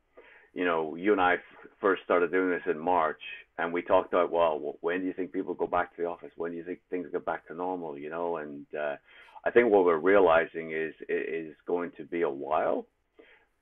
you 0.53 0.65
know, 0.65 0.97
you 0.97 1.13
and 1.13 1.21
I 1.21 1.35
f- 1.35 1.41
first 1.81 2.03
started 2.05 2.33
doing 2.33 2.51
this 2.51 2.63
in 2.67 2.79
March, 2.79 3.21
and 3.59 3.73
we 3.73 3.83
talked 3.83 4.13
about, 4.13 4.33
well, 4.33 4.77
when 4.81 5.01
do 5.01 5.07
you 5.07 5.13
think 5.13 5.33
people 5.33 5.55
go 5.55 5.69
back 5.69 5.95
to 5.95 6.03
the 6.03 6.09
office? 6.09 6.33
When 6.37 6.51
do 6.51 6.57
you 6.57 6.65
think 6.65 6.81
things 6.91 7.07
go 7.13 7.21
back 7.21 7.47
to 7.47 7.55
normal? 7.55 7.97
You 7.97 8.11
know, 8.11 8.39
and 8.39 8.67
uh, 8.77 8.97
I 9.45 9.51
think 9.53 9.71
what 9.71 9.85
we're 9.85 9.99
realizing 9.99 10.73
is 10.73 10.93
is 11.09 11.55
going 11.69 11.93
to 11.99 12.05
be 12.05 12.23
a 12.23 12.31
while, 12.31 12.87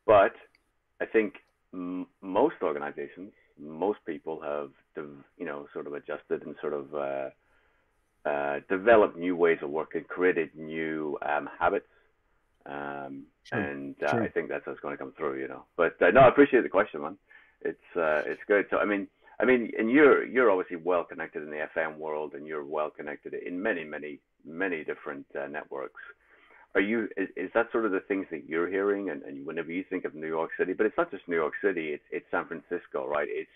but 0.06 0.33
I 1.00 1.04
think 1.04 1.35
m- 1.75 2.06
most 2.23 2.56
organizations, 2.62 3.33
most 3.59 3.99
people 4.06 4.40
have, 4.40 4.71
you 5.37 5.45
know, 5.45 5.66
sort 5.75 5.87
of 5.87 5.92
adjusted 5.92 6.47
and 6.47 6.56
sort 6.62 6.73
of 6.73 6.95
uh, 6.95 7.28
uh, 8.25 8.61
developed 8.69 9.17
new 9.17 9.35
ways 9.35 9.59
of 9.62 9.71
working, 9.71 10.05
created 10.05 10.50
new 10.55 11.19
um, 11.23 11.49
habits 11.59 11.87
um, 12.67 13.25
and 13.53 13.97
uh, 14.03 14.17
I 14.17 14.29
think 14.29 14.49
that's 14.49 14.67
what's 14.67 14.81
going 14.81 14.95
to 14.95 14.99
come 14.99 15.12
through, 15.17 15.41
you 15.41 15.49
know. 15.49 15.65
But 15.77 16.00
uh, 16.00 16.11
no, 16.11 16.21
I 16.21 16.29
appreciate 16.29 16.62
the 16.62 16.69
question, 16.69 17.03
man. 17.03 17.17
It's 17.62 17.97
uh, 17.97 18.23
it's 18.27 18.41
good. 18.47 18.67
So 18.71 18.79
I 18.79 18.85
mean, 18.85 19.09
I 19.41 19.45
mean, 19.45 19.73
and 19.79 19.91
you're 19.91 20.25
you're 20.25 20.50
obviously 20.50 20.77
well 20.77 21.05
connected 21.05 21.43
in 21.43 21.50
the 21.50 21.67
FM 21.77 21.97
world, 21.97 22.35
and 22.35 22.47
you're 22.47 22.65
well 22.65 22.91
connected 22.91 23.35
in 23.35 23.61
many, 23.61 23.85
many, 23.85 24.21
many 24.45 24.85
different 24.85 25.27
uh, 25.39 25.47
networks. 25.49 26.00
Are 26.75 26.81
you? 26.81 27.09
Is, 27.17 27.29
is 27.37 27.50
that 27.55 27.73
sort 27.73 27.87
of 27.87 27.93
the 27.93 28.00
things 28.00 28.27
that 28.31 28.49
you're 28.49 28.69
hearing? 28.69 29.11
And, 29.11 29.23
and 29.23 29.45
whenever 29.45 29.73
you 29.73 29.85
think 29.89 30.05
of 30.05 30.15
New 30.15 30.29
York 30.29 30.50
City, 30.59 30.73
but 30.73 30.87
it's 30.87 30.97
not 30.97 31.11
just 31.11 31.27
New 31.27 31.37
York 31.37 31.55
City. 31.65 31.89
It's 31.89 32.05
it's 32.12 32.27
San 32.31 32.47
Francisco, 32.47 33.07
right? 33.09 33.29
It's 33.29 33.50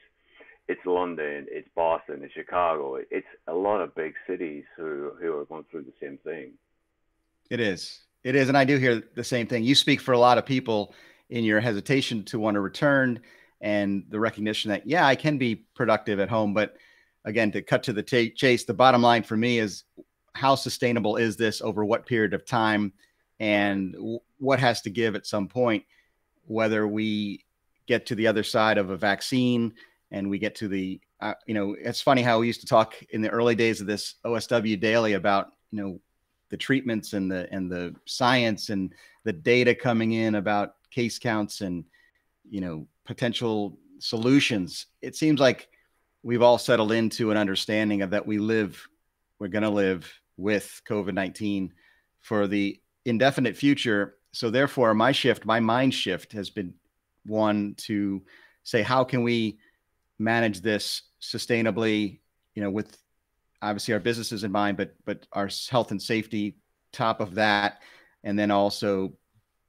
it's 0.68 0.80
London, 0.86 1.46
it's 1.50 1.68
Boston, 1.74 2.20
it's 2.22 2.32
Chicago. 2.32 2.98
It's 3.10 3.26
a 3.48 3.54
lot 3.54 3.80
of 3.80 3.94
big 3.94 4.14
cities 4.26 4.64
who 4.76 5.12
who 5.20 5.38
are 5.38 5.44
going 5.44 5.64
through 5.70 5.82
the 5.82 5.92
same 6.00 6.18
thing. 6.18 6.52
It 7.50 7.60
is. 7.60 8.00
It 8.22 8.34
is, 8.34 8.48
and 8.48 8.56
I 8.56 8.64
do 8.64 8.78
hear 8.78 9.02
the 9.14 9.24
same 9.24 9.46
thing. 9.46 9.64
You 9.64 9.74
speak 9.74 10.00
for 10.00 10.12
a 10.12 10.18
lot 10.18 10.38
of 10.38 10.46
people 10.46 10.94
in 11.28 11.44
your 11.44 11.60
hesitation 11.60 12.24
to 12.24 12.38
want 12.38 12.54
to 12.54 12.60
return 12.60 13.20
and 13.60 14.04
the 14.08 14.20
recognition 14.20 14.70
that 14.70 14.86
yeah, 14.86 15.06
I 15.06 15.14
can 15.14 15.36
be 15.36 15.56
productive 15.74 16.20
at 16.20 16.30
home, 16.30 16.54
but 16.54 16.76
again, 17.24 17.50
to 17.52 17.62
cut 17.62 17.82
to 17.84 17.92
the 17.92 18.02
t- 18.02 18.30
chase, 18.30 18.64
the 18.64 18.74
bottom 18.74 19.02
line 19.02 19.22
for 19.22 19.36
me 19.36 19.58
is 19.58 19.84
how 20.34 20.54
sustainable 20.54 21.16
is 21.16 21.36
this 21.36 21.60
over 21.60 21.84
what 21.84 22.06
period 22.06 22.34
of 22.34 22.46
time, 22.46 22.92
and 23.40 23.96
what 24.38 24.58
has 24.58 24.80
to 24.82 24.90
give 24.90 25.14
at 25.14 25.26
some 25.26 25.48
point, 25.48 25.84
whether 26.46 26.86
we 26.88 27.44
get 27.86 28.06
to 28.06 28.14
the 28.14 28.26
other 28.26 28.42
side 28.42 28.78
of 28.78 28.90
a 28.90 28.96
vaccine 28.96 29.74
and 30.10 30.28
we 30.28 30.38
get 30.38 30.54
to 30.56 30.68
the 30.68 31.00
uh, 31.20 31.34
you 31.46 31.54
know 31.54 31.74
it's 31.78 32.00
funny 32.00 32.22
how 32.22 32.38
we 32.38 32.46
used 32.46 32.60
to 32.60 32.66
talk 32.66 32.94
in 33.10 33.22
the 33.22 33.30
early 33.30 33.54
days 33.54 33.80
of 33.80 33.86
this 33.86 34.14
OSW 34.24 34.78
daily 34.80 35.14
about 35.14 35.48
you 35.70 35.82
know 35.82 36.00
the 36.50 36.56
treatments 36.56 37.14
and 37.14 37.30
the 37.30 37.48
and 37.52 37.70
the 37.70 37.94
science 38.06 38.70
and 38.70 38.94
the 39.24 39.32
data 39.32 39.74
coming 39.74 40.12
in 40.12 40.36
about 40.36 40.74
case 40.90 41.18
counts 41.18 41.60
and 41.62 41.84
you 42.48 42.60
know 42.60 42.86
potential 43.04 43.78
solutions. 43.98 44.86
It 45.02 45.16
seems 45.16 45.40
like 45.40 45.68
we've 46.22 46.42
all 46.42 46.58
settled 46.58 46.92
into 46.92 47.30
an 47.30 47.36
understanding 47.36 48.02
of 48.02 48.10
that 48.10 48.26
we 48.26 48.38
live 48.38 48.86
we're 49.38 49.48
going 49.48 49.62
to 49.62 49.70
live 49.70 50.10
with 50.36 50.80
covid-19 50.88 51.70
for 52.20 52.46
the 52.46 52.80
indefinite 53.04 53.56
future. 53.56 54.16
So 54.32 54.50
therefore 54.50 54.94
my 54.94 55.12
shift 55.12 55.44
my 55.44 55.60
mind 55.60 55.94
shift 55.94 56.32
has 56.32 56.50
been 56.50 56.74
one 57.26 57.74
to 57.78 58.22
say 58.62 58.82
how 58.82 59.04
can 59.04 59.22
we 59.22 59.58
manage 60.18 60.60
this 60.60 61.02
sustainably 61.20 62.20
you 62.54 62.62
know 62.62 62.70
with 62.70 62.96
obviously 63.64 63.94
our 63.94 64.00
businesses 64.00 64.44
in 64.44 64.52
mind, 64.52 64.76
but 64.76 64.94
but 65.04 65.26
our 65.32 65.48
health 65.70 65.90
and 65.90 66.00
safety 66.00 66.56
top 66.92 67.20
of 67.20 67.34
that, 67.34 67.82
and 68.22 68.38
then 68.38 68.50
also 68.50 69.12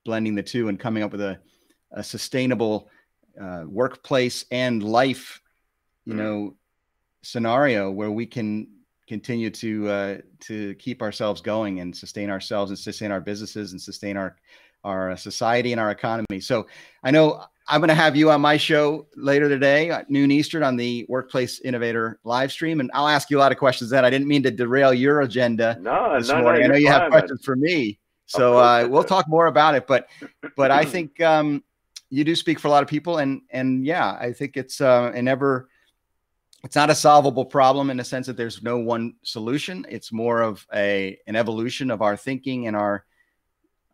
blending 0.04 0.36
the 0.36 0.44
two 0.44 0.68
and 0.68 0.80
coming 0.80 1.02
up 1.02 1.12
with 1.12 1.22
a, 1.22 1.40
a 1.92 2.04
sustainable 2.04 2.90
uh, 3.42 3.64
workplace 3.66 4.46
and 4.52 4.84
life, 4.84 5.42
you 6.06 6.14
mm. 6.14 6.18
know, 6.18 6.56
scenario 7.24 7.90
where 7.90 8.12
we 8.12 8.26
can 8.26 8.68
continue 9.08 9.50
to 9.50 9.88
uh, 9.90 10.18
to 10.42 10.76
keep 10.76 11.02
ourselves 11.02 11.42
going 11.42 11.80
and 11.80 11.96
sustain 11.96 12.30
ourselves 12.30 12.72
and 12.72 12.78
sustain 12.78 13.12
our 13.12 13.22
businesses 13.22 13.72
and 13.72 13.82
sustain 13.82 14.18
our 14.18 14.36
our 14.86 15.18
society 15.18 15.74
and 15.74 15.82
our 15.82 15.92
economy. 15.92 16.40
So 16.40 16.68
I 17.04 17.12
know 17.12 17.44
I'm 17.68 17.82
going 17.82 17.90
to 17.90 17.96
have 17.96 18.16
you 18.16 18.30
on 18.30 18.42
my 18.42 18.58
show 18.58 19.08
later 19.16 19.50
today 19.50 19.90
at 19.90 20.10
noon 20.10 20.30
Eastern 20.30 20.62
on 20.62 20.78
the 20.78 21.06
Workplace 21.10 21.60
Innovator 21.62 22.20
live 22.24 22.52
stream, 22.52 22.80
and 22.80 22.92
I'll 22.94 23.08
ask 23.08 23.30
you 23.30 23.40
a 23.40 23.42
lot 23.42 23.52
of 23.52 23.58
questions. 23.58 23.90
Then 23.90 24.06
I 24.06 24.10
didn't 24.12 24.28
mean 24.28 24.44
to 24.44 24.52
derail 24.52 24.94
your 24.94 25.22
agenda 25.22 25.78
no, 25.82 26.18
this 26.18 26.30
no, 26.30 26.42
morning. 26.42 26.62
No, 26.62 26.66
I 26.66 26.70
know 26.70 26.76
you 26.78 26.88
fine, 26.88 27.02
have 27.02 27.12
questions 27.12 27.40
man. 27.40 27.44
for 27.44 27.56
me, 27.56 28.00
so 28.28 28.58
uh, 28.58 28.88
we'll 28.90 29.04
talk 29.04 29.28
more 29.28 29.48
about 29.48 29.74
it. 29.74 29.88
But 29.88 30.08
but 30.56 30.70
I 30.70 30.86
think 30.86 31.20
um, 31.22 31.64
you 32.10 32.24
do 32.24 32.36
speak 32.36 32.60
for 32.60 32.68
a 32.68 32.72
lot 32.72 32.84
of 32.84 32.90
people, 32.90 33.18
and 33.18 33.42
and 33.50 33.84
yeah, 33.84 34.16
I 34.20 34.32
think 34.32 34.58
it's 34.58 34.80
uh, 34.80 35.12
an 35.16 35.28
ever 35.28 35.68
it's 36.64 36.76
not 36.76 36.90
a 36.90 36.96
solvable 36.96 37.46
problem 37.46 37.92
in 37.92 37.98
the 37.98 38.04
sense 38.04 38.26
that 38.26 38.38
there's 38.38 38.64
no 38.64 38.78
one 38.78 39.16
solution. 39.24 39.86
It's 39.90 40.12
more 40.12 40.42
of 40.42 40.66
a 40.74 41.18
an 41.28 41.36
evolution 41.36 41.90
of 41.92 42.02
our 42.02 42.16
thinking 42.18 42.68
and 42.68 42.76
our 42.76 43.06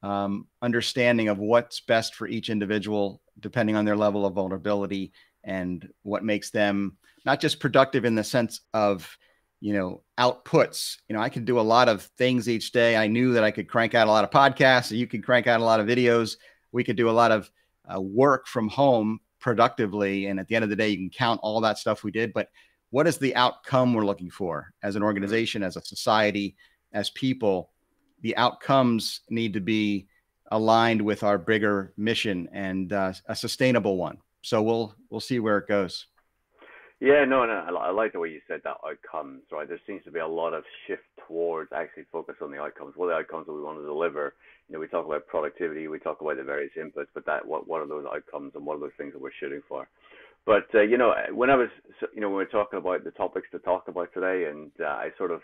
um, 0.04 0.48
understanding 0.62 1.28
of 1.28 1.38
what's 1.38 1.82
best 1.82 2.16
for 2.16 2.28
each 2.28 2.50
individual, 2.50 3.22
depending 3.40 3.76
on 3.76 3.86
their 3.86 3.96
level 3.96 4.26
of 4.26 4.34
vulnerability 4.34 5.12
and 5.44 5.88
what 6.04 6.24
makes 6.24 6.52
them 6.52 6.98
not 7.26 7.40
just 7.40 7.60
productive 7.60 8.06
in 8.06 8.16
the 8.16 8.24
sense 8.24 8.62
of 8.74 9.18
you 9.60 9.74
know 9.74 10.04
outputs. 10.20 10.98
You 11.08 11.16
know 11.16 11.22
i 11.22 11.30
could 11.30 11.46
do 11.46 11.60
a 11.60 11.62
lot 11.62 11.90
of 11.90 12.04
things 12.18 12.50
each 12.50 12.72
day. 12.72 12.96
I 12.96 13.08
knew 13.08 13.34
that 13.34 13.44
i 13.44 13.52
could 13.52 13.68
crank 13.68 13.96
out 13.96 14.08
a 14.08 14.12
lot 14.12 14.24
of 14.24 14.32
podcasts 14.32 14.96
you 14.96 15.08
could 15.08 15.24
crank 15.24 15.48
out 15.48 15.62
a 15.62 15.64
lot 15.64 15.80
of 15.80 15.88
videos. 15.88 16.38
We 16.72 16.84
could 16.84 16.96
do 16.96 17.10
a 17.10 17.12
lot 17.12 17.32
of 17.32 17.52
uh, 17.94 18.02
work 18.02 18.48
from 18.48 18.70
home 18.70 19.20
productively 19.40 20.28
and 20.28 20.40
at 20.40 20.48
the 20.48 20.56
end 20.56 20.64
of 20.64 20.70
the 20.70 20.76
day 20.76 20.90
you 20.90 20.98
can 20.98 21.10
count 21.10 21.40
all 21.44 21.62
that 21.62 21.78
stuff 21.78 22.04
we 22.04 22.12
did. 22.12 22.34
But 22.34 22.50
what 22.92 23.08
is 23.08 23.18
the 23.18 23.36
outcome 23.36 23.94
we're 23.94 24.06
looking 24.06 24.30
for 24.30 24.74
as 24.84 24.96
an 24.96 25.04
organization 25.04 25.64
as 25.64 25.78
a 25.78 25.82
society 25.82 26.56
as 26.94 27.10
people 27.12 27.72
the 28.22 28.36
outcomes 28.38 29.22
need 29.30 29.54
to 29.54 29.60
be 29.60 30.08
aligned 30.52 31.02
with 31.02 31.24
our 31.24 31.38
bigger 31.38 31.94
mission 31.98 32.50
and 32.52 32.94
uh, 32.94 33.14
a 33.28 33.36
sustainable 33.36 33.98
one. 33.98 34.18
So 34.42 34.62
we'll 34.62 34.96
we'll 35.10 35.22
see 35.22 35.40
where 35.40 35.58
it 35.58 35.68
goes. 35.68 36.08
Yeah, 37.00 37.26
no, 37.26 37.46
no, 37.46 37.66
I 37.78 37.90
like 37.90 38.14
the 38.14 38.20
way 38.20 38.30
you 38.30 38.42
said 38.48 38.62
that 38.64 38.78
outcomes, 38.86 39.42
right? 39.52 39.68
There 39.68 39.80
seems 39.88 40.04
to 40.04 40.12
be 40.12 40.20
a 40.20 40.28
lot 40.28 40.54
of 40.54 40.64
shift 40.86 41.02
towards 41.28 41.72
actually 41.74 42.06
focus 42.12 42.36
on 42.44 42.52
the 42.52 42.60
outcomes. 42.60 42.94
What 42.96 43.08
are 43.08 43.10
the 43.10 43.16
outcomes 43.16 43.48
that 43.48 43.54
we 43.54 43.62
want 43.64 43.80
to 43.80 43.86
deliver? 43.86 44.36
You 44.70 44.74
know, 44.74 44.80
we 44.80 44.88
talk 44.88 45.08
about 45.08 45.26
productivity, 45.26 45.88
we 45.88 45.98
talk 45.98 46.22
about 46.22 46.38
the 46.38 46.44
various 46.44 46.72
inputs, 46.78 47.08
but 47.16 47.26
that 47.26 47.48
what 47.48 47.68
what 47.68 47.82
are 47.82 47.88
those 47.88 48.06
outcomes 48.06 48.52
and 48.54 48.66
what 48.66 48.78
are 48.78 48.82
those 48.82 48.98
things 49.00 49.14
that 49.14 49.22
we're 49.22 49.32
shooting 49.40 49.64
for? 49.68 49.88
But 50.46 50.68
uh, 50.76 50.82
you 50.82 50.98
know, 50.98 51.14
when 51.34 51.50
I 51.50 51.56
was, 51.56 51.70
you 52.14 52.22
know, 52.22 52.28
when 52.28 52.38
we 52.38 52.44
were 52.44 52.52
talking 52.52 52.78
about 52.78 53.04
the 53.04 53.12
topics 53.12 53.48
to 53.52 53.60
talk 53.60 53.88
about 53.88 54.14
today, 54.14 54.50
and 54.50 54.72
uh, 54.80 54.86
I 54.86 55.10
sort 55.18 55.32
of 55.32 55.42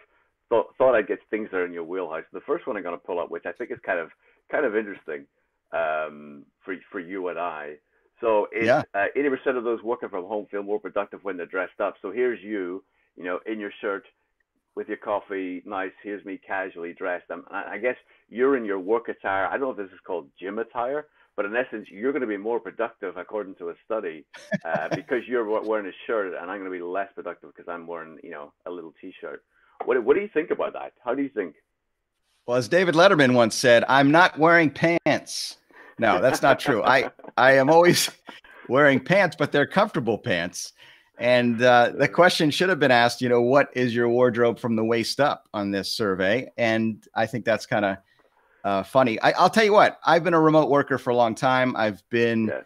thought 0.49 0.67
thought 0.77 0.95
I'd 0.95 1.07
get 1.07 1.19
things 1.29 1.49
that 1.51 1.57
are 1.57 1.65
in 1.65 1.73
your 1.73 1.83
wheelhouse. 1.83 2.23
The 2.33 2.41
first 2.41 2.67
one 2.67 2.77
I'm 2.77 2.83
going 2.83 2.97
to 2.97 3.05
pull 3.05 3.19
up, 3.19 3.31
which 3.31 3.45
I 3.45 3.51
think 3.51 3.71
is 3.71 3.79
kind 3.85 3.99
of 3.99 4.09
kind 4.51 4.65
of 4.65 4.75
interesting 4.75 5.25
um, 5.71 6.45
for 6.63 6.75
for 6.91 6.99
you 6.99 7.27
and 7.29 7.39
I. 7.39 7.75
So 8.21 8.47
it's 8.51 8.65
yeah. 8.65 8.81
uh, 8.95 9.05
80% 9.15 9.57
of 9.57 9.63
those 9.63 9.83
working 9.83 10.09
from 10.09 10.25
home 10.25 10.47
feel 10.49 10.63
more 10.63 10.79
productive 10.79 11.23
when 11.23 11.37
they're 11.37 11.45
dressed 11.45 11.79
up. 11.79 11.95
So 12.01 12.11
here's 12.11 12.41
you, 12.41 12.83
you 13.15 13.23
know, 13.23 13.39
in 13.45 13.59
your 13.59 13.71
shirt 13.79 14.05
with 14.75 14.87
your 14.87 14.97
coffee, 14.97 15.61
nice. 15.65 15.91
Here's 16.03 16.25
me 16.25 16.39
casually 16.45 16.93
dressed. 16.93 17.25
I'm, 17.29 17.43
I 17.51 17.77
guess 17.77 17.95
you're 18.29 18.57
in 18.57 18.65
your 18.65 18.79
work 18.79 19.09
attire. 19.09 19.45
I 19.45 19.51
don't 19.51 19.61
know 19.61 19.71
if 19.71 19.77
this 19.77 19.93
is 19.93 19.99
called 20.05 20.29
gym 20.39 20.59
attire, 20.59 21.07
but 21.35 21.45
in 21.45 21.55
essence, 21.55 21.87
you're 21.91 22.11
going 22.11 22.21
to 22.21 22.27
be 22.27 22.37
more 22.37 22.59
productive 22.59 23.17
according 23.17 23.55
to 23.55 23.69
a 23.69 23.73
study 23.85 24.25
uh, 24.65 24.87
because 24.95 25.21
you're 25.27 25.47
wearing 25.61 25.87
a 25.87 25.91
shirt, 26.05 26.27
and 26.27 26.51
I'm 26.51 26.59
going 26.59 26.71
to 26.71 26.77
be 26.77 26.83
less 26.83 27.09
productive 27.13 27.53
because 27.55 27.71
I'm 27.71 27.85
wearing, 27.87 28.17
you 28.23 28.31
know, 28.31 28.53
a 28.65 28.71
little 28.71 28.93
t-shirt. 28.99 29.43
What 29.85 30.03
what 30.03 30.15
do 30.15 30.21
you 30.21 30.29
think 30.29 30.51
about 30.51 30.73
that? 30.73 30.93
How 31.03 31.13
do 31.13 31.21
you 31.21 31.29
think? 31.29 31.55
Well, 32.45 32.57
as 32.57 32.67
David 32.69 32.95
Letterman 32.95 33.33
once 33.33 33.55
said, 33.55 33.83
I'm 33.89 34.11
not 34.11 34.39
wearing 34.39 34.69
pants. 34.69 35.57
No, 35.99 36.21
that's 36.21 36.41
not 36.41 36.59
true. 36.59 36.83
I 36.83 37.11
I 37.35 37.53
am 37.53 37.69
always 37.69 38.09
wearing 38.69 38.99
pants, 38.99 39.35
but 39.37 39.51
they're 39.51 39.67
comfortable 39.67 40.17
pants. 40.17 40.73
And 41.17 41.61
uh, 41.63 41.93
the 41.97 42.07
question 42.07 42.51
should 42.51 42.69
have 42.69 42.79
been 42.79 42.91
asked, 42.91 43.21
you 43.21 43.29
know, 43.29 43.41
what 43.41 43.69
is 43.73 43.95
your 43.95 44.07
wardrobe 44.07 44.59
from 44.59 44.75
the 44.75 44.83
waist 44.83 45.19
up 45.19 45.47
on 45.53 45.71
this 45.71 45.91
survey? 45.91 46.47
And 46.57 47.03
I 47.15 47.25
think 47.25 47.43
that's 47.43 47.65
kind 47.65 47.85
of 47.85 47.97
uh, 48.63 48.83
funny. 48.83 49.19
I, 49.21 49.33
will 49.41 49.49
tell 49.49 49.63
you 49.63 49.73
what, 49.73 49.99
I've 50.05 50.23
been 50.23 50.35
a 50.35 50.39
remote 50.39 50.69
worker 50.69 50.99
for 50.99 51.09
a 51.09 51.15
long 51.15 51.33
time. 51.33 51.75
I've 51.75 52.07
been 52.09 52.47
yeah. 52.47 52.61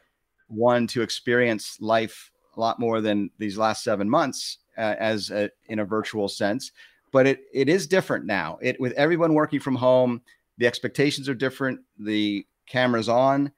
one 0.48 0.86
to 0.88 1.02
experience 1.02 1.78
life 1.80 2.30
a 2.58 2.60
lot 2.60 2.78
more 2.78 3.00
than 3.00 3.30
these 3.38 3.58
last 3.58 3.86
seven 3.86 4.10
months 4.10 4.58
uh, 4.78 4.96
as 5.00 5.32
a, 5.32 5.50
in 5.68 5.80
a 5.80 5.86
virtual 5.86 6.28
sense 6.28 6.74
but 7.12 7.28
it 7.28 7.42
it 7.54 7.70
is 7.70 7.88
different 7.88 8.26
now. 8.26 8.58
It 8.62 8.80
with 8.80 8.94
everyone 8.94 9.34
working 9.34 9.60
from 9.60 9.76
home, 9.76 10.22
the 10.58 10.68
expectations 10.68 11.28
are 11.30 11.34
different. 11.36 11.82
The 12.00 12.46
cameras 12.68 13.10
on, 13.10 13.52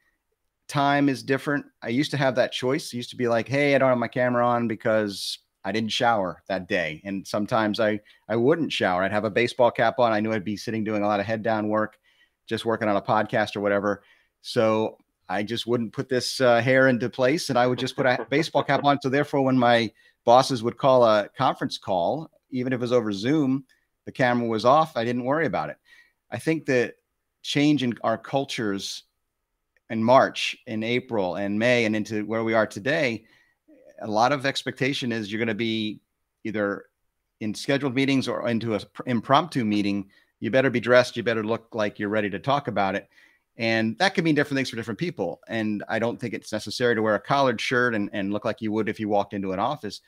time 0.68 1.10
is 1.10 1.24
different. 1.24 1.66
I 1.82 1.90
used 1.90 2.12
to 2.12 2.18
have 2.18 2.36
that 2.36 2.52
choice. 2.52 2.94
Used 2.94 3.12
to 3.12 3.16
be 3.16 3.28
like, 3.28 3.48
hey, 3.48 3.76
I 3.76 3.78
don't 3.78 3.90
have 3.90 3.98
my 3.98 4.08
camera 4.08 4.46
on 4.46 4.68
because 4.68 5.40
I 5.64 5.72
didn't 5.72 5.92
shower 5.92 6.44
that 6.48 6.68
day, 6.68 7.02
and 7.06 7.26
sometimes 7.26 7.80
I 7.80 8.00
I 8.28 8.36
wouldn't 8.36 8.72
shower. 8.72 9.04
I'd 9.04 9.12
have 9.12 9.26
a 9.26 9.30
baseball 9.30 9.72
cap 9.72 10.00
on. 10.00 10.12
I 10.12 10.20
knew 10.20 10.34
I'd 10.34 10.44
be 10.44 10.58
sitting 10.58 10.84
doing 10.84 11.04
a 11.04 11.08
lot 11.08 11.20
of 11.20 11.26
head 11.26 11.44
down 11.44 11.70
work, 11.70 11.98
just 12.48 12.66
working 12.66 12.88
on 12.88 12.98
a 12.98 13.02
podcast 13.02 13.56
or 13.56 13.62
whatever. 13.62 14.04
So 14.42 14.98
I 15.30 15.44
just 15.44 15.66
wouldn't 15.66 15.94
put 15.94 16.10
this 16.10 16.42
uh, 16.42 16.60
hair 16.60 16.88
into 16.88 17.10
place, 17.10 17.50
and 17.50 17.58
I 17.58 17.68
would 17.68 17.80
just 17.80 17.96
put 17.96 18.06
a 18.06 18.28
baseball 18.30 18.64
cap 18.64 18.84
on. 18.84 19.00
So 19.02 19.10
therefore, 19.10 19.42
when 19.42 19.58
my 19.58 19.92
bosses 20.26 20.64
would 20.64 20.78
call 20.78 21.04
a 21.06 21.30
conference 21.38 21.78
call 21.78 22.30
even 22.54 22.72
if 22.72 22.78
it 22.78 22.82
was 22.82 22.94
over 22.94 23.12
Zoom, 23.12 23.66
the 24.06 24.12
camera 24.12 24.48
was 24.48 24.64
off. 24.64 24.96
I 24.96 25.04
didn't 25.04 25.26
worry 25.26 25.46
about 25.46 25.70
it. 25.70 25.78
I 26.32 26.38
think 26.38 26.66
that 26.68 26.96
change 27.42 27.84
in 27.84 27.94
our 28.04 28.18
cultures 28.18 29.04
in 29.90 30.04
March, 30.04 30.56
in 30.66 30.84
April, 30.84 31.36
and 31.36 31.60
May, 31.60 31.86
and 31.86 31.96
into 31.96 32.26
where 32.26 32.44
we 32.44 32.54
are 32.54 32.66
today, 32.66 33.26
a 34.02 34.08
lot 34.08 34.32
of 34.32 34.46
expectation 34.46 35.12
is 35.12 35.32
you're 35.32 35.40
going 35.40 35.48
to 35.48 35.54
be 35.54 36.00
either 36.44 36.86
in 37.42 37.54
scheduled 37.54 37.96
meetings 37.96 38.28
or 38.28 38.48
into 38.48 38.74
an 38.76 38.82
impromptu 39.06 39.66
meeting. 39.66 40.10
You 40.40 40.52
better 40.52 40.70
be 40.70 40.80
dressed. 40.80 41.18
You 41.18 41.24
better 41.24 41.44
look 41.44 41.74
like 41.74 42.00
you're 42.00 42.10
ready 42.10 42.30
to 42.30 42.40
talk 42.40 42.68
about 42.68 42.96
it. 42.96 43.08
And 43.58 43.98
that 44.00 44.16
can 44.16 44.24
mean 44.24 44.36
different 44.36 44.58
things 44.58 44.70
for 44.70 44.76
different 44.76 45.00
people. 45.00 45.40
And 45.48 45.84
I 45.88 46.00
don't 46.00 46.20
think 46.20 46.34
it's 46.34 46.52
necessary 46.52 46.96
to 46.96 47.02
wear 47.02 47.16
a 47.16 47.20
collared 47.20 47.62
shirt 47.62 47.94
and, 47.94 48.10
and 48.14 48.34
look 48.34 48.46
like 48.46 48.62
you 48.62 48.72
would 48.72 48.90
if 48.90 49.00
you 49.00 49.10
walked 49.10 49.34
into 49.34 49.52
an 49.52 49.60
office. 49.60 50.02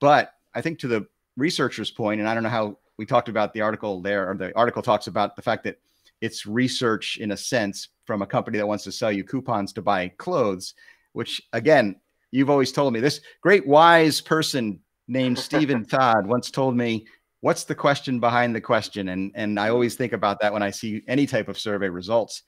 But 0.00 0.32
I 0.54 0.62
think 0.62 0.78
to 0.78 0.88
the 0.88 1.06
researcher's 1.36 1.90
point, 1.90 2.20
and 2.20 2.28
I 2.28 2.34
don't 2.34 2.42
know 2.42 2.48
how 2.48 2.78
we 2.98 3.06
talked 3.06 3.28
about 3.28 3.52
the 3.52 3.60
article 3.60 4.00
there, 4.00 4.30
or 4.30 4.36
the 4.36 4.56
article 4.56 4.82
talks 4.82 5.06
about 5.06 5.36
the 5.36 5.42
fact 5.42 5.64
that 5.64 5.76
it's 6.20 6.46
research 6.46 7.18
in 7.18 7.32
a 7.32 7.36
sense 7.36 7.88
from 8.04 8.22
a 8.22 8.26
company 8.26 8.58
that 8.58 8.66
wants 8.66 8.84
to 8.84 8.92
sell 8.92 9.12
you 9.12 9.24
coupons 9.24 9.72
to 9.74 9.82
buy 9.82 10.08
clothes, 10.16 10.74
which 11.12 11.42
again, 11.52 11.96
you've 12.30 12.50
always 12.50 12.72
told 12.72 12.92
me 12.92 13.00
this 13.00 13.20
great 13.42 13.66
wise 13.66 14.20
person 14.20 14.80
named 15.08 15.38
Stephen 15.38 15.84
Todd 15.88 16.26
once 16.26 16.50
told 16.50 16.76
me, 16.76 17.06
what's 17.40 17.64
the 17.64 17.74
question 17.74 18.18
behind 18.18 18.54
the 18.54 18.60
question? 18.60 19.10
And 19.10 19.30
and 19.34 19.60
I 19.60 19.68
always 19.68 19.94
think 19.94 20.12
about 20.12 20.40
that 20.40 20.52
when 20.52 20.62
I 20.62 20.70
see 20.70 21.02
any 21.06 21.26
type 21.26 21.48
of 21.48 21.58
survey 21.58 21.88
results. 21.88 22.42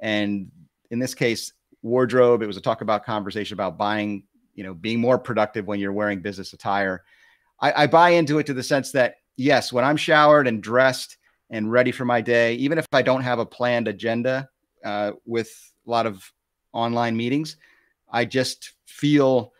And 0.00 0.50
in 0.90 0.98
this 0.98 1.14
case, 1.14 1.52
wardrobe, 1.82 2.42
it 2.42 2.46
was 2.46 2.56
a 2.56 2.60
talk 2.60 2.80
about 2.80 3.04
conversation 3.04 3.54
about 3.54 3.76
buying, 3.76 4.24
you 4.54 4.64
know, 4.64 4.74
being 4.74 4.98
more 4.98 5.18
productive 5.18 5.66
when 5.66 5.78
you're 5.78 5.92
wearing 5.92 6.20
business 6.20 6.52
attire 6.52 7.04
I, 7.60 7.84
I 7.84 7.86
buy 7.86 8.10
into 8.10 8.38
it 8.38 8.46
to 8.46 8.54
the 8.54 8.62
sense 8.62 8.92
that 8.92 9.16
yes, 9.36 9.72
when 9.72 9.84
I'm 9.84 9.96
showered 9.96 10.46
and 10.46 10.62
dressed 10.62 11.16
and 11.50 11.70
ready 11.70 11.92
for 11.92 12.04
my 12.04 12.20
day, 12.20 12.54
even 12.54 12.78
if 12.78 12.86
I 12.92 13.02
don't 13.02 13.22
have 13.22 13.38
a 13.38 13.46
planned 13.46 13.88
agenda 13.88 14.48
uh, 14.84 15.12
with 15.26 15.50
a 15.86 15.90
lot 15.90 16.06
of 16.06 16.30
online 16.72 17.16
meetings, 17.16 17.56
I 18.10 18.24
just 18.24 18.72
feel 18.86 19.52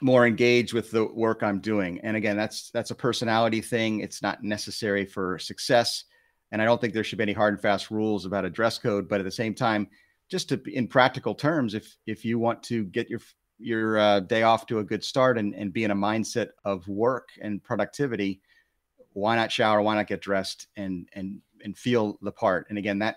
more 0.00 0.26
engaged 0.26 0.72
with 0.72 0.90
the 0.90 1.04
work 1.04 1.42
I'm 1.42 1.60
doing. 1.60 2.00
And 2.00 2.16
again, 2.16 2.36
that's 2.36 2.70
that's 2.70 2.90
a 2.90 2.94
personality 2.94 3.60
thing. 3.60 4.00
It's 4.00 4.22
not 4.22 4.42
necessary 4.42 5.06
for 5.06 5.38
success. 5.38 6.04
And 6.50 6.60
I 6.60 6.64
don't 6.64 6.80
think 6.80 6.92
there 6.92 7.04
should 7.04 7.18
be 7.18 7.22
any 7.22 7.32
hard 7.32 7.54
and 7.54 7.62
fast 7.62 7.90
rules 7.90 8.26
about 8.26 8.44
a 8.44 8.50
dress 8.50 8.78
code. 8.78 9.08
But 9.08 9.20
at 9.20 9.24
the 9.24 9.30
same 9.30 9.54
time, 9.54 9.88
just 10.28 10.48
to 10.50 10.60
in 10.66 10.88
practical 10.88 11.34
terms, 11.34 11.74
if 11.74 11.96
if 12.06 12.24
you 12.24 12.38
want 12.38 12.62
to 12.64 12.84
get 12.84 13.08
your 13.08 13.20
your 13.62 13.98
uh, 13.98 14.20
day 14.20 14.42
off 14.42 14.66
to 14.66 14.78
a 14.78 14.84
good 14.84 15.04
start 15.04 15.38
and, 15.38 15.54
and 15.54 15.72
be 15.72 15.84
in 15.84 15.90
a 15.90 15.96
mindset 15.96 16.50
of 16.64 16.86
work 16.88 17.28
and 17.40 17.62
productivity, 17.62 18.40
why 19.12 19.36
not 19.36 19.52
shower? 19.52 19.82
Why 19.82 19.94
not 19.94 20.06
get 20.06 20.20
dressed 20.20 20.68
and 20.76 21.08
and 21.12 21.40
and 21.64 21.76
feel 21.76 22.18
the 22.22 22.32
part? 22.32 22.66
And 22.68 22.78
again, 22.78 22.98
that 23.00 23.16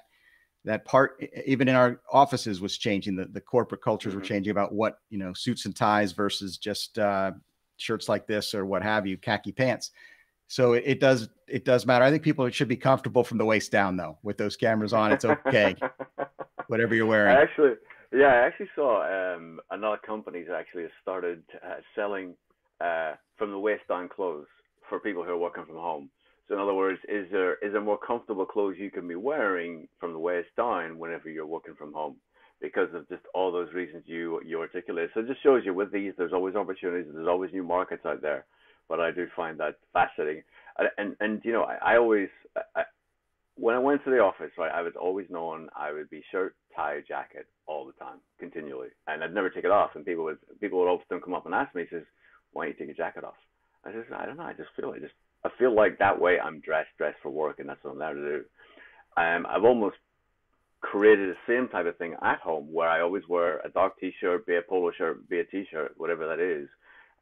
that 0.65 0.85
part 0.85 1.23
even 1.45 1.67
in 1.67 1.75
our 1.75 2.01
offices 2.11 2.61
was 2.61 2.77
changing. 2.77 3.15
The 3.15 3.25
the 3.25 3.41
corporate 3.41 3.81
cultures 3.81 4.11
mm-hmm. 4.11 4.21
were 4.21 4.25
changing 4.25 4.51
about 4.51 4.73
what 4.73 4.99
you 5.09 5.17
know 5.17 5.33
suits 5.33 5.65
and 5.65 5.75
ties 5.75 6.11
versus 6.11 6.57
just 6.57 6.99
uh, 6.99 7.31
shirts 7.77 8.09
like 8.09 8.27
this 8.27 8.53
or 8.53 8.65
what 8.65 8.83
have 8.83 9.07
you, 9.07 9.17
khaki 9.17 9.51
pants. 9.51 9.91
So 10.47 10.73
it, 10.73 10.83
it 10.85 10.99
does 10.99 11.29
it 11.47 11.65
does 11.65 11.85
matter. 11.85 12.05
I 12.05 12.11
think 12.11 12.23
people 12.23 12.49
should 12.49 12.67
be 12.67 12.77
comfortable 12.77 13.23
from 13.23 13.37
the 13.37 13.45
waist 13.45 13.71
down 13.71 13.97
though. 13.97 14.17
With 14.23 14.37
those 14.37 14.55
cameras 14.55 14.93
on, 14.93 15.11
it's 15.11 15.25
okay. 15.25 15.75
Whatever 16.67 16.95
you're 16.95 17.05
wearing. 17.05 17.35
Actually 17.35 17.75
yeah, 18.15 18.27
I 18.27 18.47
actually 18.47 18.69
saw 18.75 19.03
um, 19.03 19.59
another 19.71 19.97
company 20.05 20.43
that 20.43 20.55
actually 20.55 20.83
has 20.83 20.91
started 21.01 21.43
uh, 21.63 21.75
selling 21.95 22.35
uh, 22.81 23.13
from 23.37 23.51
the 23.51 23.59
waist 23.59 23.83
down 23.89 24.09
clothes 24.09 24.47
for 24.89 24.99
people 24.99 25.23
who 25.23 25.31
are 25.31 25.37
working 25.37 25.65
from 25.65 25.75
home. 25.75 26.09
So 26.47 26.55
in 26.55 26.61
other 26.61 26.73
words, 26.73 26.99
is 27.09 27.27
there 27.31 27.55
is 27.55 27.73
there 27.73 27.81
more 27.81 27.97
comfortable 27.97 28.45
clothes 28.45 28.75
you 28.77 28.91
can 28.91 29.07
be 29.07 29.15
wearing 29.15 29.87
from 29.99 30.13
the 30.13 30.19
waist 30.19 30.49
down 30.55 30.99
whenever 30.99 31.29
you're 31.29 31.45
working 31.45 31.75
from 31.75 31.93
home? 31.93 32.17
Because 32.61 32.89
of 32.93 33.07
just 33.09 33.23
all 33.33 33.51
those 33.51 33.73
reasons 33.73 34.03
you 34.05 34.39
you 34.45 34.59
articulate. 34.59 35.09
So 35.13 35.21
it 35.21 35.27
just 35.27 35.43
shows 35.43 35.63
you 35.65 35.73
with 35.73 35.91
these, 35.91 36.13
there's 36.17 36.33
always 36.33 36.55
opportunities. 36.55 37.11
There's 37.13 37.27
always 37.27 37.51
new 37.51 37.63
markets 37.63 38.05
out 38.05 38.21
there. 38.21 38.45
But 38.87 38.99
I 38.99 39.11
do 39.11 39.27
find 39.35 39.59
that 39.59 39.75
fascinating. 39.93 40.43
And 40.77 40.89
and, 40.97 41.15
and 41.19 41.41
you 41.43 41.51
know, 41.51 41.63
I, 41.63 41.93
I 41.93 41.97
always 41.97 42.29
when 43.57 43.75
I 43.75 43.79
went 43.79 44.03
to 44.03 44.11
the 44.11 44.19
office, 44.19 44.51
right, 44.57 44.71
I 44.71 44.81
was 44.81 44.93
always 44.99 45.29
known 45.29 45.69
I 45.75 45.91
would 45.91 46.09
be 46.09 46.23
shirt, 46.31 46.55
tie, 46.75 47.01
jacket 47.07 47.47
all 47.67 47.85
the 47.85 47.93
time, 47.93 48.17
continually, 48.39 48.89
and 49.07 49.23
I'd 49.23 49.33
never 49.33 49.49
take 49.49 49.63
it 49.63 49.71
off. 49.71 49.91
And 49.95 50.05
people 50.05 50.25
would 50.25 50.37
people 50.59 50.79
would 50.79 50.89
often 50.89 51.21
come 51.21 51.33
up 51.33 51.45
and 51.45 51.55
ask 51.55 51.73
me, 51.73 51.85
says, 51.89 52.03
"Why 52.51 52.65
don't 52.65 52.73
you 52.73 52.77
take 52.77 52.97
your 52.97 53.05
jacket 53.05 53.23
off?" 53.23 53.37
I 53.85 53.91
says, 53.91 54.05
"I 54.15 54.25
don't 54.25 54.37
know. 54.37 54.43
I 54.43 54.53
just 54.53 54.69
feel 54.75 54.91
I 54.91 54.99
just 54.99 55.13
I 55.43 55.49
feel 55.57 55.73
like 55.73 55.97
that 55.99 56.19
way 56.19 56.39
I'm 56.39 56.59
dressed 56.59 56.97
dressed 56.97 57.19
for 57.21 57.29
work, 57.29 57.59
and 57.59 57.69
that's 57.69 57.83
what 57.83 57.91
I'm 57.91 57.99
there 57.99 58.13
to 58.13 58.39
do." 58.39 58.45
Um, 59.17 59.45
I've 59.49 59.63
almost 59.63 59.95
created 60.81 61.29
the 61.29 61.37
same 61.47 61.69
type 61.69 61.85
of 61.85 61.97
thing 61.97 62.15
at 62.21 62.39
home 62.39 62.71
where 62.71 62.89
I 62.89 63.01
always 63.01 63.27
wear 63.27 63.59
a 63.59 63.69
dark 63.69 63.97
t-shirt, 63.99 64.45
be 64.45 64.57
a 64.57 64.61
polo 64.61 64.91
shirt, 64.91 65.27
be 65.29 65.39
a 65.39 65.45
t-shirt, 65.45 65.93
whatever 65.97 66.27
that 66.27 66.39
is, 66.39 66.69